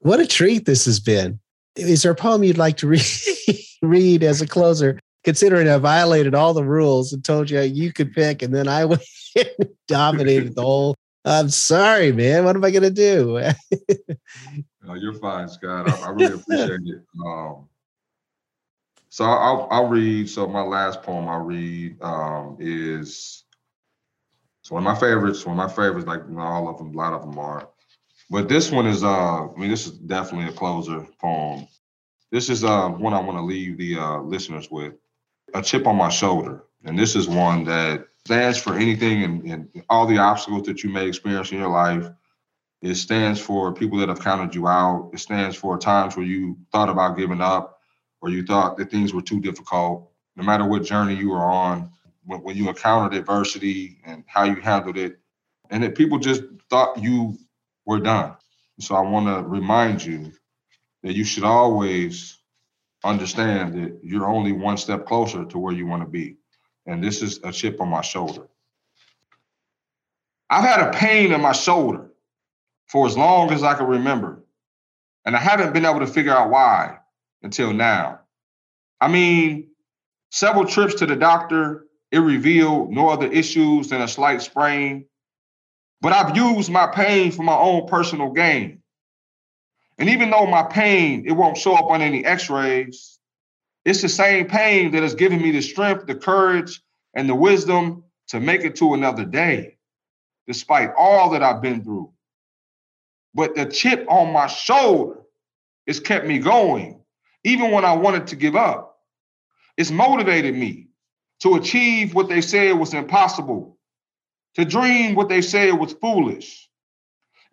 What 0.01 0.21
a 0.21 0.27
treat 0.27 0.65
this 0.65 0.85
has 0.85 1.01
been. 1.01 1.41
Is 1.75 2.03
there 2.03 2.13
a 2.13 2.17
poem 2.17 2.45
you'd 2.45 2.59
like 2.59 2.77
to 2.79 2.87
read, 2.87 3.07
read 3.83 4.23
as 4.23 4.41
a 4.41 4.47
closer? 4.47 4.99
Considering 5.25 5.69
I 5.69 5.79
violated 5.79 6.35
all 6.35 6.55
the 6.55 6.65
rules 6.65 7.13
and 7.13 7.25
told 7.25 7.51
you 7.51 7.61
you 7.61 7.93
could 7.93 8.13
pick, 8.13 8.41
and 8.41 8.55
then 8.55 8.69
I 8.69 8.87
dominated 9.89 10.55
the 10.55 10.63
whole 10.63 10.95
I'm 11.29 11.51
sorry, 11.51 12.11
man. 12.11 12.45
What 12.45 12.57
am 12.57 12.65
I 12.65 12.71
gonna 12.71 12.91
do? 12.91 13.39
no, 14.83 14.95
you're 14.95 15.13
fine, 15.13 15.49
Scott. 15.49 15.91
I, 15.91 16.07
I 16.07 16.09
really 16.11 16.35
appreciate 16.35 16.81
it. 16.87 17.03
Um, 17.27 17.69
so 19.11 19.25
I'll, 19.25 19.69
I'll 19.71 19.89
read. 19.89 20.31
So 20.31 20.47
my 20.47 20.63
last 20.63 21.03
poem 21.03 21.29
I'll 21.29 21.45
read 21.45 22.01
um, 22.03 22.57
is 22.59 23.45
it's 24.61 24.71
one 24.71 24.87
of 24.87 24.93
my 24.93 24.99
favorites. 24.99 25.45
One 25.45 25.59
of 25.59 25.69
my 25.69 25.75
favorites, 25.75 26.07
like 26.07 26.23
all 26.39 26.69
of 26.69 26.79
them, 26.79 26.95
a 26.95 26.97
lot 26.97 27.13
of 27.13 27.21
them 27.21 27.39
are. 27.39 27.69
But 28.31 28.49
this 28.49 28.71
one 28.71 28.87
is, 28.87 29.05
uh, 29.05 29.49
I 29.49 29.57
mean, 29.57 29.71
this 29.71 29.87
is 29.87 29.93
definitely 29.93 30.49
a 30.49 30.57
closer 30.57 31.07
poem. 31.21 31.67
This 32.31 32.49
is 32.49 32.65
uh, 32.65 32.89
one 32.89 33.13
I 33.13 33.21
want 33.21 33.39
to 33.39 33.43
leave 33.43 33.77
the 33.77 33.99
uh, 33.99 34.21
listeners 34.21 34.71
with. 34.71 34.95
A 35.55 35.63
chip 35.63 35.87
on 35.87 35.97
my 35.97 36.11
shoulder, 36.11 36.65
and 36.85 36.99
this 36.99 37.17
is 37.17 37.27
one 37.27 37.65
that 37.65 38.07
stands 38.29 38.59
for 38.59 38.75
anything 38.75 39.25
and, 39.25 39.43
and 39.51 39.83
all 39.89 40.07
the 40.07 40.19
obstacles 40.19 40.67
that 40.67 40.85
you 40.85 40.91
may 40.91 41.09
experience 41.09 41.51
in 41.51 41.59
your 41.59 41.71
life. 41.71 42.11
It 42.83 42.97
stands 42.97 43.41
for 43.41 43.73
people 43.73 43.97
that 44.01 44.11
have 44.11 44.21
counted 44.21 44.55
you 44.55 44.69
out. 44.69 45.13
It 45.15 45.21
stands 45.21 45.57
for 45.57 45.79
times 45.79 46.15
where 46.15 46.27
you 46.27 46.59
thought 46.71 46.91
about 46.91 47.17
giving 47.17 47.41
up 47.41 47.81
or 48.21 48.29
you 48.29 48.45
thought 48.45 48.77
that 48.77 48.91
things 48.91 49.15
were 49.15 49.23
too 49.23 49.41
difficult. 49.41 50.13
No 50.37 50.45
matter 50.45 50.67
what 50.67 50.85
journey 50.85 51.15
you 51.15 51.31
were 51.31 51.39
on, 51.39 51.91
when, 52.27 52.41
when 52.41 52.55
you 52.55 52.69
encountered 52.69 53.17
adversity 53.19 53.97
and 54.05 54.25
how 54.27 54.45
you 54.45 54.57
handled 54.57 54.99
it, 54.99 55.19
and 55.71 55.83
that 55.83 55.97
people 55.97 56.19
just 56.19 56.43
thought 56.69 57.03
you 57.03 57.35
were 57.87 57.99
done. 57.99 58.35
So 58.79 58.95
I 58.95 59.01
want 59.01 59.27
to 59.27 59.49
remind 59.49 60.05
you 60.05 60.33
that 61.03 61.15
you 61.15 61.25
should 61.25 61.45
always 61.45 62.37
understand 63.05 63.73
that 63.83 64.01
you're 64.03 64.29
only 64.29 64.53
one 64.53 64.77
step 64.77 65.07
closer 65.07 65.47
to 65.47 65.59
where 65.59 65.73
you 65.73 65.87
want 65.87 66.03
to 66.03 66.09
be 66.09 66.37
and 66.89 67.05
this 67.05 67.23
is 67.23 67.39
a 67.45 67.53
chip 67.53 67.81
on 67.81 67.89
my 67.89 68.01
shoulder. 68.01 68.49
I've 70.51 70.65
had 70.65 70.81
a 70.81 70.91
pain 70.91 71.33
in 71.33 71.41
my 71.43 71.53
shoulder 71.53 72.11
for 72.87 73.07
as 73.07 73.17
long 73.17 73.53
as 73.53 73.63
I 73.63 73.75
can 73.75 73.87
remember, 73.87 74.43
and 75.27 75.37
I 75.37 75.39
haven't 75.39 75.75
been 75.75 75.85
able 75.85 76.01
to 76.01 76.07
figure 76.07 76.33
out 76.33 76.51
why 76.51 76.99
until 77.43 77.75
now. 77.75 78.21
I 79.01 79.09
mean, 79.09 79.69
several 80.31 80.65
trips 80.65 80.95
to 80.97 81.07
the 81.07 81.15
doctor, 81.15 81.85
it 82.11 82.21
revealed 82.21 82.91
no 82.91 83.11
other 83.11 83.27
issues 83.27 83.89
than 83.89 84.01
a 84.01 84.09
slight 84.09 84.41
sprain, 84.41 85.05
but 86.01 86.15
I've 86.15 86.35
used 86.35 86.71
my 86.71 86.87
pain 86.87 87.31
for 87.31 87.43
my 87.43 87.57
own 87.57 87.87
personal 87.87 88.31
gain. 88.31 88.83
And 89.99 90.09
even 90.09 90.31
though 90.31 90.47
my 90.47 90.63
pain, 90.63 91.25
it 91.27 91.33
won't 91.33 91.59
show 91.59 91.75
up 91.75 91.91
on 91.91 92.01
any 92.01 92.25
x-rays, 92.25 93.18
it's 93.89 94.03
the 94.03 94.09
same 94.09 94.47
pain 94.47 94.91
that 94.93 95.03
has 95.03 95.15
given 95.15 95.41
me 95.41 95.51
the 95.51 95.63
strength, 95.63 96.07
the 96.07 96.15
courage, 96.15 96.83
and 97.15 97.29
the 97.29 97.35
wisdom 97.35 98.05
to 98.29 98.39
make 98.39 98.63
it 98.63 98.77
to 98.77 98.95
another 98.95 99.25
day, 99.25 99.79
despite 100.47 100.91
all 100.97 101.31
that 101.31 101.43
I've 101.43 101.63
been 101.63 101.83
through. 101.83 102.13
But 103.35 103.55
the 103.55 103.67
chip 103.67 104.05
on 104.09 104.33
my 104.33 104.47
shoulder 104.47 105.21
has 105.87 106.01
kept 106.01 106.27
me 106.27 106.39
going, 106.39 107.01
even 107.45 107.71
when 107.71 107.85
I 107.85 107.95
wanted 107.95 108.27
to 108.29 108.37
give 108.37 108.57
up. 108.57 108.99
It's 109.77 109.91
motivated 109.91 110.55
me 110.55 110.89
to 111.41 111.55
achieve 111.55 112.15
what 112.15 112.29
they 112.29 112.41
said 112.41 112.79
was 112.79 112.93
impossible, 112.93 113.79
to 114.57 114.65
dream 114.65 115.15
what 115.15 115.29
they 115.29 115.41
said 115.41 115.73
was 115.73 115.95
foolish, 115.95 116.69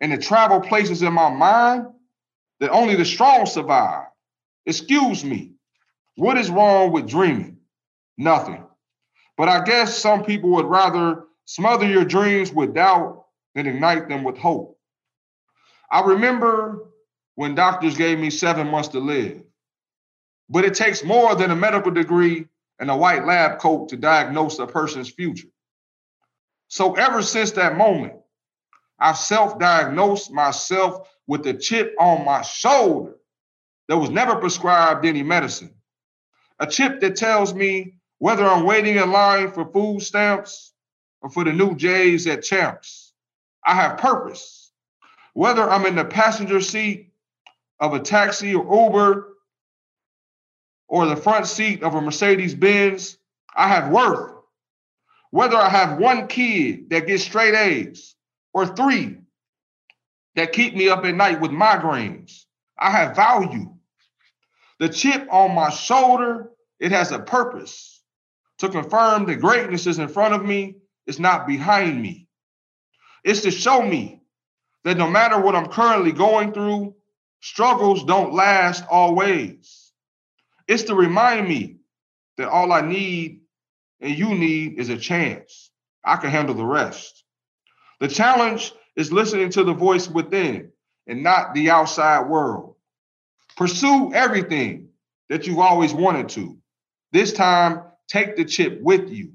and 0.02 0.12
to 0.12 0.18
travel 0.18 0.60
places 0.60 1.02
in 1.02 1.14
my 1.14 1.30
mind 1.30 1.88
that 2.60 2.72
only 2.72 2.96
the 2.96 3.06
strong 3.06 3.46
survive. 3.46 4.08
Excuse 4.66 5.24
me, 5.24 5.55
what 6.16 6.38
is 6.38 6.50
wrong 6.50 6.92
with 6.92 7.08
dreaming? 7.08 7.58
Nothing. 8.18 8.66
But 9.38 9.50
I 9.50 9.64
guess 9.64 9.98
some 9.98 10.24
people 10.24 10.52
would 10.52 10.66
rather 10.66 11.26
smother 11.46 11.86
your 11.86 12.06
dreams 12.06 12.52
with 12.52 12.74
doubt 12.74 13.26
than 13.54 13.68
ignite 13.68 14.08
them 14.08 14.24
with 14.24 14.38
hope. 14.38 14.78
I 15.92 16.02
remember 16.02 16.90
when 17.36 17.56
doctors 17.56 17.98
gave 17.98 18.18
me 18.18 18.30
seven 18.30 18.68
months 18.68 18.90
to 18.90 19.00
live, 19.00 19.44
but 20.50 20.66
it 20.66 20.74
takes 20.74 21.04
more 21.04 21.36
than 21.36 21.52
a 21.52 21.56
medical 21.56 21.92
degree 21.92 22.48
and 22.80 22.90
a 22.90 22.96
white 22.96 23.26
lab 23.26 23.60
coat 23.60 23.90
to 23.90 23.98
diagnose 23.98 24.58
a 24.60 24.68
person's 24.68 25.10
future. 25.10 25.48
So 26.70 26.94
ever 26.94 27.22
since 27.22 27.52
that 27.52 27.78
moment, 27.78 28.14
I've 29.00 29.18
self 29.18 29.60
diagnosed 29.60 30.32
myself 30.32 31.10
with 31.28 31.46
a 31.48 31.54
chip 31.54 31.94
on 32.00 32.26
my 32.26 32.42
shoulder 32.42 33.16
that 33.90 33.98
was 33.98 34.10
never 34.10 34.38
prescribed 34.38 35.06
any 35.06 35.24
medicine 35.24 35.76
a 36.60 36.68
chip 36.68 37.02
that 37.02 37.16
tells 37.16 37.54
me 37.54 37.96
whether 38.20 38.46
I'm 38.46 38.66
waiting 38.66 38.98
in 38.98 39.12
line 39.12 39.52
for 39.52 39.66
food 39.72 40.02
stamps 40.02 40.74
or 41.22 41.30
for 41.30 41.44
the 41.44 41.54
new 41.54 41.76
J's 41.76 42.28
at 42.28 42.44
Champs. 42.44 43.14
I 43.66 43.76
have 43.76 43.98
purpose. 43.98 44.72
Whether 45.34 45.70
I'm 45.70 45.86
in 45.86 45.96
the 45.96 46.06
passenger 46.06 46.62
seat 46.62 47.12
of 47.80 47.94
a 47.94 48.00
taxi 48.00 48.56
or 48.56 48.64
Uber 48.64 49.34
or 50.88 51.06
the 51.08 51.16
front 51.16 51.48
seat 51.48 51.84
of 51.84 51.96
a 51.96 52.02
Mercedes 52.02 52.56
Benz, 52.56 53.18
I 53.54 53.68
have 53.68 53.90
worth. 53.90 54.34
Whether 55.32 55.58
I 55.58 55.70
have 55.70 55.98
one 55.98 56.28
kid 56.28 56.90
that 56.92 57.08
gets 57.08 57.24
straight 57.24 57.56
A's 57.56 58.16
or 58.54 58.66
three 58.66 59.18
that 60.36 60.54
keep 60.54 60.76
me 60.76 60.88
up 60.88 61.04
at 61.04 61.16
night 61.16 61.42
with 61.42 61.52
migraines, 61.52 62.46
I 62.78 62.92
have 62.92 63.16
value. 63.16 63.75
The 64.80 64.90
chip 64.90 65.28
on 65.32 65.56
my 65.56 65.70
shoulder, 65.70 66.52
it 66.80 66.92
has 66.92 67.12
a 67.12 67.20
purpose. 67.20 68.02
to 68.60 68.70
confirm 68.70 69.26
that 69.26 69.36
greatness 69.36 69.88
is 69.88 70.00
in 70.00 70.08
front 70.08 70.34
of 70.34 70.46
me, 70.46 70.78
it's 71.08 71.20
not 71.20 71.48
behind 71.48 72.02
me. 72.02 72.28
It's 73.24 73.42
to 73.42 73.52
show 73.52 73.82
me 73.82 74.22
that 74.84 74.98
no 74.98 75.10
matter 75.10 75.40
what 75.40 75.56
I'm 75.56 75.68
currently 75.68 76.12
going 76.12 76.54
through, 76.54 76.96
struggles 77.42 78.06
don't 78.06 78.34
last 78.34 78.84
always. 78.90 79.92
It's 80.68 80.84
to 80.84 80.96
remind 80.96 81.48
me 81.48 81.78
that 82.38 82.50
all 82.50 82.72
I 82.72 82.82
need 82.82 83.42
and 84.00 84.18
you 84.18 84.36
need 84.36 84.80
is 84.80 84.90
a 84.90 84.98
chance. 84.98 85.72
I 86.04 86.18
can 86.18 86.30
handle 86.30 86.56
the 86.56 86.66
rest. 86.66 87.24
The 88.00 88.08
challenge 88.08 88.74
is 88.96 89.12
listening 89.12 89.50
to 89.52 89.64
the 89.64 89.74
voice 89.74 90.08
within 90.10 90.72
and 91.08 91.24
not 91.24 91.54
the 91.54 91.72
outside 91.72 92.28
world. 92.30 92.75
Pursue 93.56 94.14
everything 94.14 94.90
that 95.30 95.48
you've 95.48 95.60
always 95.60 95.94
wanted 95.94 96.30
to. 96.30 96.58
This 97.12 97.34
time, 97.34 97.84
take 98.08 98.36
the 98.36 98.46
chip 98.46 98.82
with 98.82 99.10
you. 99.10 99.34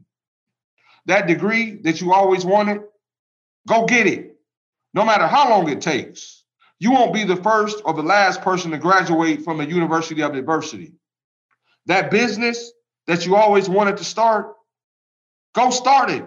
That 1.07 1.27
degree 1.27 1.77
that 1.83 2.01
you 2.01 2.13
always 2.13 2.45
wanted, 2.45 2.83
go 3.67 3.87
get 3.87 4.07
it, 4.07 4.37
no 4.95 5.05
matter 5.05 5.27
how 5.27 5.51
long 5.51 5.69
it 5.69 5.81
takes. 5.81 6.45
You 6.79 6.93
won't 6.93 7.15
be 7.15 7.25
the 7.25 7.37
first 7.37 7.83
or 7.85 7.95
the 7.95 8.03
last 8.03 8.43
person 8.43 8.71
to 8.71 8.79
graduate 8.79 9.45
from 9.45 9.61
a 9.61 9.65
university 9.65 10.23
of 10.23 10.35
adversity. 10.35 10.95
That 11.87 12.11
business 12.11 12.73
that 13.07 13.27
you 13.27 13.37
always 13.37 13.69
wanted 13.69 13.97
to 13.99 14.05
start, 14.05 14.55
go 15.55 15.71
start 15.71 16.11
it. 16.11 16.25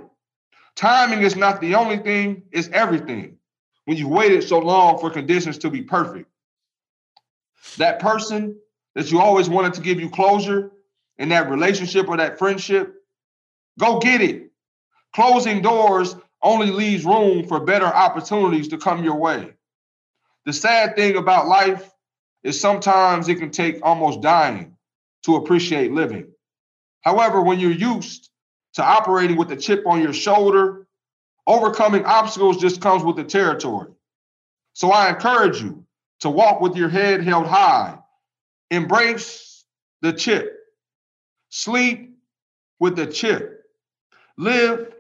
Timing 0.76 1.22
is 1.22 1.36
not 1.36 1.62
the 1.62 1.76
only 1.76 1.98
thing, 1.98 2.44
it's 2.52 2.70
everything. 2.70 3.38
When 3.86 3.98
you've 3.98 4.10
waited 4.10 4.44
so 4.44 4.60
long 4.60 5.00
for 5.00 5.10
conditions 5.10 5.60
to 5.60 5.70
be 5.70 5.82
perfect, 5.82 6.30
that 7.78 8.00
person 8.00 8.58
that 8.96 9.12
you 9.12 9.20
always 9.20 9.50
wanted 9.50 9.74
to 9.76 9.82
give 9.82 10.00
you 10.00 10.10
closure 10.10 10.72
in 11.18 11.30
that 11.30 11.50
relationship 11.50 12.08
or 12.08 12.18
that 12.18 12.38
friendship, 12.38 12.96
go 13.80 14.00
get 14.00 14.22
it. 14.22 14.52
Closing 15.14 15.62
doors 15.62 16.16
only 16.42 16.72
leaves 16.72 17.06
room 17.06 17.48
for 17.48 17.60
better 17.60 17.86
opportunities 17.86 18.68
to 18.70 18.78
come 18.78 19.04
your 19.04 19.16
way. 19.16 19.54
The 20.46 20.54
sad 20.54 20.96
thing 20.96 21.16
about 21.16 21.48
life 21.48 21.90
is 22.44 22.60
sometimes 22.60 23.30
it 23.30 23.36
can 23.36 23.52
take 23.52 23.80
almost 23.82 24.22
dying 24.22 24.76
to 25.26 25.36
appreciate 25.38 25.94
living. 25.94 26.28
However, 27.02 27.42
when 27.42 27.60
you're 27.60 27.72
used 27.72 28.30
to 28.74 28.84
operating 28.84 29.38
with 29.38 29.52
a 29.52 29.56
chip 29.56 29.86
on 29.88 30.02
your 30.02 30.14
shoulder, 30.14 30.88
overcoming 31.48 32.06
obstacles 32.06 32.58
just 32.58 32.82
comes 32.82 33.04
with 33.04 33.16
the 33.16 33.24
territory. 33.24 33.92
So 34.74 34.92
I 34.92 35.10
encourage 35.10 35.62
you 35.62 35.83
to 36.24 36.30
walk 36.30 36.62
with 36.62 36.78
your 36.78 36.88
head 36.88 37.22
held 37.22 37.46
high, 37.46 37.98
embrace 38.72 39.66
the 40.02 40.14
chip, 40.14 40.58
sleep 41.50 42.16
with 42.80 42.96
the 42.96 43.06
chip, 43.06 43.66
live 44.38 44.94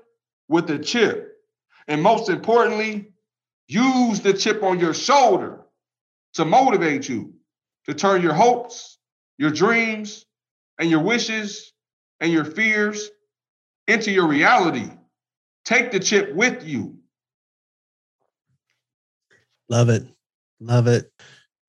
with 0.49 0.67
the 0.67 0.77
chip, 0.77 1.37
and 1.87 2.03
most 2.03 2.27
importantly, 2.27 3.13
use 3.69 4.19
the 4.19 4.33
chip 4.33 4.63
on 4.63 4.81
your 4.81 4.93
shoulder 4.93 5.61
to 6.33 6.43
motivate 6.43 7.07
you 7.07 7.33
to 7.85 7.93
turn 7.93 8.21
your 8.21 8.33
hopes, 8.33 8.97
your 9.37 9.51
dreams, 9.51 10.25
and 10.77 10.89
your 10.89 11.03
wishes 11.03 11.71
and 12.19 12.33
your 12.33 12.43
fears 12.43 13.09
into 13.87 14.11
your 14.11 14.27
reality. 14.27 14.91
Take 15.63 15.93
the 15.93 16.01
chip 16.01 16.35
with 16.35 16.67
you. 16.67 16.97
Love 19.69 19.87
it. 19.87 20.05
Love 20.59 20.87
it. 20.87 21.11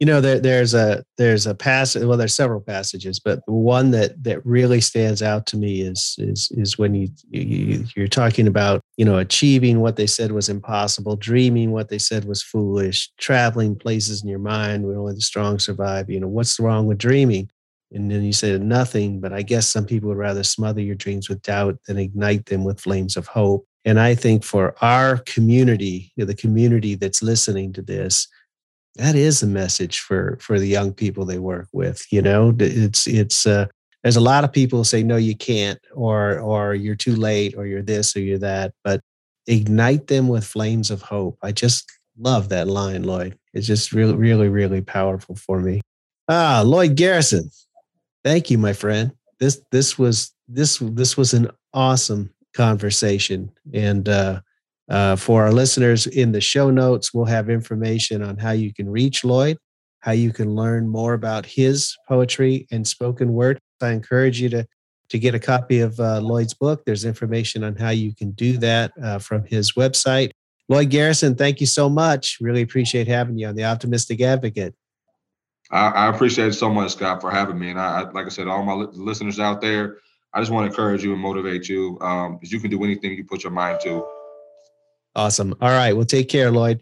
You 0.01 0.07
know, 0.07 0.21
there, 0.21 0.41
there's 0.41 0.75
a 0.75 1.05
there's 1.19 1.47
a 1.47 1.55
passage. 1.55 2.05
Well, 2.05 2.19
there's 2.19 2.35
several 2.35 2.61
passages, 2.61 3.21
but 3.21 3.41
one 3.47 3.93
that 3.93 4.23
that 4.25 4.45
really 4.45 4.81
stands 4.81 5.23
out 5.23 5.47
to 5.47 5.57
me 5.57 5.83
is 5.83 6.17
is 6.19 6.51
is 6.51 6.77
when 6.77 6.95
you, 6.95 7.09
you 7.31 7.85
you're 7.97 8.09
talking 8.09 8.49
about 8.49 8.83
you 8.97 9.05
know 9.05 9.19
achieving 9.19 9.81
what 9.81 9.97
they 9.97 10.09
said 10.09 10.33
was 10.33 10.49
impossible, 10.49 11.17
dreaming 11.17 11.71
what 11.71 11.89
they 11.89 11.99
said 11.99 12.25
was 12.25 12.43
foolish, 12.43 13.11
traveling 13.19 13.77
places 13.77 14.23
in 14.23 14.29
your 14.29 14.41
mind 14.41 14.85
where 14.85 14.99
only 14.99 15.15
the 15.15 15.21
strong 15.21 15.59
survive. 15.61 16.11
You 16.11 16.21
know, 16.21 16.29
what's 16.29 16.59
wrong 16.59 16.87
with 16.87 16.99
dreaming? 16.99 17.49
And 17.93 18.11
then 18.11 18.25
you 18.25 18.33
said 18.33 18.61
nothing, 18.61 19.21
but 19.21 19.33
I 19.33 19.43
guess 19.43 19.69
some 19.69 19.87
people 19.87 20.09
would 20.09 20.19
rather 20.19 20.43
smother 20.43 20.81
your 20.81 20.97
dreams 20.97 21.29
with 21.29 21.43
doubt 21.43 21.79
than 21.87 21.97
ignite 21.97 22.47
them 22.47 22.65
with 22.65 22.81
flames 22.81 23.17
of 23.17 23.29
hope. 23.29 23.65
And 23.85 24.01
I 24.01 24.17
think 24.17 24.43
for 24.43 24.75
our 24.83 25.19
community, 25.19 26.13
the 26.17 26.35
community 26.35 26.97
that's 26.97 27.23
listening 27.23 27.73
to 27.75 27.83
this, 27.83 28.27
that 28.97 29.15
is 29.15 29.43
a 29.43 29.47
message 29.47 30.01
for 30.01 30.39
for 30.41 30.59
the 30.59 30.69
young 30.69 30.93
people 30.93 31.25
they 31.25 31.39
work 31.39 31.69
with. 31.73 32.07
You 32.13 32.23
know, 32.23 32.55
it's 32.59 33.07
it's 33.07 33.47
uh, 33.47 33.67
there's 34.03 34.17
a 34.17 34.21
lot 34.21 34.45
of 34.45 34.53
people 34.53 34.85
say 34.85 35.03
no, 35.03 35.17
you 35.17 35.37
can't, 35.37 35.81
or 35.95 36.39
or 36.39 36.75
you're 36.75 36.95
too 36.95 37.17
late, 37.17 37.55
or 37.57 37.67
you're 37.67 37.83
this, 37.83 38.17
or 38.17 38.21
you're 38.21 38.39
that. 38.39 38.73
But 38.85 39.01
ignite 39.47 40.07
them 40.07 40.29
with 40.29 40.45
flames 40.45 40.91
of 40.91 41.03
hope. 41.03 41.39
I 41.43 41.53
just 41.53 41.91
love 42.19 42.49
that 42.51 42.69
line, 42.69 43.03
Lloyd. 43.03 43.39
It's 43.53 43.67
just 43.67 43.93
really, 43.93 44.15
really, 44.15 44.49
really 44.49 44.81
powerful 44.81 45.35
for 45.35 45.61
me. 45.61 45.81
Ah, 46.29 46.63
Lloyd 46.65 46.97
Garrison, 46.97 47.51
Thank 48.25 48.51
you, 48.51 48.57
my 48.57 48.73
friend. 48.73 49.13
This 49.39 49.61
this 49.71 49.99
was 49.99 50.33
this 50.49 50.79
this 50.79 51.17
was 51.17 51.35
an 51.35 51.51
awesome 51.75 52.33
conversation, 52.55 53.53
and 53.75 54.09
uh, 54.09 54.41
uh, 54.89 55.17
for 55.17 55.45
our 55.45 55.53
listeners 55.53 56.07
in 56.07 56.33
the 56.33 56.41
show 56.41 56.71
notes, 56.71 57.15
we'll 57.15 57.25
have 57.25 57.49
information 57.49 58.23
on 58.23 58.37
how 58.37 58.51
you 58.51 58.73
can 58.73 58.89
reach 58.89 59.25
Lloyd, 59.25 59.57
how 60.01 60.13
you 60.13 60.33
can 60.33 60.55
learn 60.55 60.89
more 60.89 61.15
about 61.15 61.47
his 61.47 61.97
poetry 62.07 62.67
and 62.71 62.87
spoken 62.87 63.33
word. 63.33 63.59
I 63.81 63.91
encourage 63.91 64.41
you 64.41 64.49
to 64.51 64.67
to 65.11 65.19
get 65.19 65.35
a 65.35 65.39
copy 65.39 65.81
of 65.81 66.01
uh, 66.01 66.21
Lloyd's 66.21 66.55
book. 66.55 66.83
There's 66.85 67.05
information 67.05 67.63
on 67.63 67.77
how 67.77 67.91
you 67.91 68.15
can 68.15 68.31
do 68.33 68.57
that 68.59 68.93
uh, 69.03 69.19
from 69.19 69.45
his 69.45 69.73
website. 69.73 70.31
Lloyd 70.69 70.89
Garrison, 70.89 71.35
thank 71.35 71.61
you 71.61 71.67
so 71.67 71.91
much. 71.91 72.39
Really 72.41 72.63
appreciate 72.63 73.07
having 73.07 73.37
you 73.37 73.47
on 73.47 73.55
the 73.55 73.65
Optimistic 73.65 74.23
Advocate. 74.23 74.75
I, 75.71 75.89
I, 75.89 76.09
appreciate 76.09 76.49
it 76.49 76.55
so 76.55 76.71
much, 76.71 76.93
Scott, 76.93 77.21
for 77.21 77.31
having 77.31 77.59
me. 77.59 77.71
And 77.71 77.79
I, 77.79 78.01
I 78.01 78.11
like 78.13 78.27
I 78.27 78.29
said, 78.31 78.49
all 78.49 78.63
my 78.63 78.73
li- 78.73 78.89
listeners 78.93 79.39
out 79.39 79.61
there, 79.61 79.99
I 80.33 80.41
just 80.41 80.51
want 80.51 80.65
to 80.65 80.71
encourage 80.71 81.05
you 81.05 81.13
and 81.13 81.21
motivate 81.21 81.69
you 81.69 81.99
um, 82.01 82.39
you 82.43 82.59
can 82.61 82.71
do 82.71 82.83
anything 82.83 83.13
you 83.13 83.25
put 83.25 83.45
your 83.45 83.53
mind 83.53 83.81
to. 83.83 84.07
Awesome. 85.17 85.55
All 85.61 85.71
right. 85.71 85.93
Well, 85.95 86.05
take 86.05 86.29
care, 86.29 86.51
Lloyd. 86.51 86.81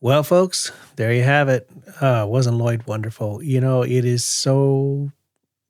Well, 0.00 0.22
folks, 0.22 0.72
there 0.96 1.12
you 1.12 1.22
have 1.22 1.48
it. 1.48 1.68
Uh, 2.00 2.26
wasn't 2.28 2.56
Lloyd 2.56 2.86
wonderful? 2.86 3.42
You 3.42 3.60
know, 3.60 3.82
it 3.82 4.04
is 4.04 4.24
so, 4.24 5.12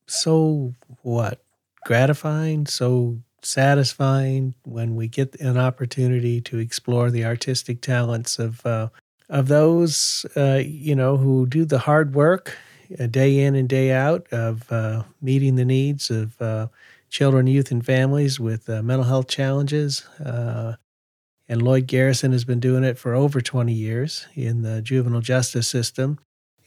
so 0.06 0.74
what? 1.02 1.42
Gratifying, 1.84 2.66
so 2.66 3.18
satisfying 3.42 4.54
when 4.64 4.96
we 4.96 5.08
get 5.08 5.38
an 5.40 5.58
opportunity 5.58 6.40
to 6.42 6.58
explore 6.58 7.10
the 7.10 7.24
artistic 7.24 7.80
talents 7.82 8.38
of 8.38 8.64
uh, 8.64 8.88
of 9.28 9.48
those, 9.48 10.26
uh, 10.36 10.62
you 10.64 10.94
know, 10.94 11.16
who 11.16 11.46
do 11.46 11.64
the 11.64 11.78
hard 11.78 12.14
work 12.14 12.56
uh, 13.00 13.06
day 13.06 13.40
in 13.40 13.54
and 13.54 13.68
day 13.68 13.90
out 13.90 14.26
of 14.30 14.70
uh, 14.70 15.02
meeting 15.22 15.56
the 15.56 15.64
needs 15.64 16.10
of 16.10 16.40
uh, 16.40 16.68
children, 17.08 17.46
youth, 17.46 17.70
and 17.70 17.84
families 17.84 18.38
with 18.38 18.68
uh, 18.68 18.82
mental 18.82 19.04
health 19.04 19.28
challenges. 19.28 20.06
Uh, 21.48 21.52
and 21.52 21.62
Lloyd 21.62 21.86
Garrison 21.86 22.32
has 22.32 22.44
been 22.44 22.60
doing 22.60 22.84
it 22.84 22.98
for 22.98 23.14
over 23.14 23.40
20 23.40 23.72
years 23.72 24.26
in 24.34 24.62
the 24.62 24.82
juvenile 24.82 25.20
justice 25.20 25.68
system. 25.68 26.18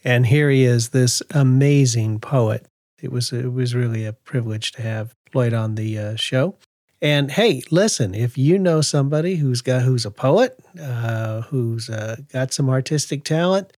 And 0.04 0.26
here 0.26 0.50
he 0.50 0.64
is, 0.64 0.90
this 0.90 1.22
amazing 1.32 2.20
poet. 2.20 2.66
It 3.02 3.12
was 3.12 3.32
it 3.32 3.52
was 3.52 3.74
really 3.74 4.06
a 4.06 4.12
privilege 4.12 4.72
to 4.72 4.82
have 4.82 5.14
Lloyd 5.34 5.52
on 5.52 5.74
the 5.74 6.16
show. 6.16 6.56
And 7.02 7.30
hey, 7.30 7.62
listen, 7.70 8.14
if 8.14 8.38
you 8.38 8.58
know 8.58 8.80
somebody 8.80 9.36
who's 9.36 9.60
got 9.60 9.82
who's 9.82 10.06
a 10.06 10.10
poet, 10.10 10.58
uh, 10.80 11.42
who's 11.42 11.90
uh, 11.90 12.16
got 12.32 12.54
some 12.54 12.70
artistic 12.70 13.24
talent 13.24 13.76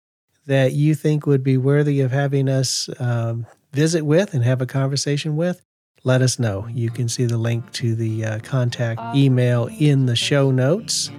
that 0.47 0.73
you 0.73 0.95
think 0.95 1.27
would 1.27 1.43
be 1.43 1.57
worthy 1.57 2.01
of 2.01 2.13
having 2.13 2.49
us 2.49 2.89
um, 3.01 3.47
visit 3.73 4.05
with 4.05 4.35
and 4.35 4.45
have 4.45 4.61
a 4.61 4.67
conversation 4.67 5.37
with, 5.37 5.63
let 6.07 6.23
us 6.23 6.39
know. 6.39 6.69
You 6.73 6.89
can 6.89 7.09
see 7.09 7.25
the 7.25 7.37
link 7.37 7.71
to 7.73 7.97
the 7.97 8.25
uh, 8.25 8.39
contact 8.39 9.01
email 9.17 9.69
in 9.81 10.07
the 10.07 10.15
show 10.15 10.53
notes. 10.53 11.11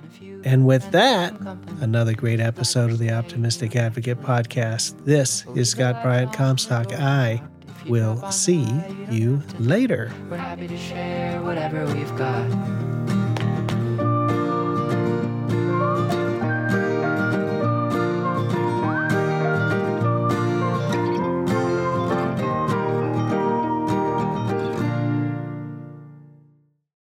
And 0.46 0.66
with 0.66 0.90
that, 0.92 1.36
another 1.82 2.14
great 2.14 2.40
episode 2.40 2.92
of 2.92 2.98
the 2.98 3.12
Optimistic 3.12 3.76
Advocate 3.76 4.22
podcast. 4.22 5.04
This 5.04 5.44
is 5.56 5.70
Scott 5.70 6.02
Bryant 6.02 6.32
Comstock. 6.32 6.94
I 6.94 7.42
We'll 7.88 8.32
see 8.32 8.68
you 9.10 9.42
later. 9.60 10.12
We're 10.30 10.38
happy 10.38 10.68
to 10.68 10.78
share 10.78 11.42
whatever 11.42 11.86
we've 11.94 12.18
got. 12.18 13.17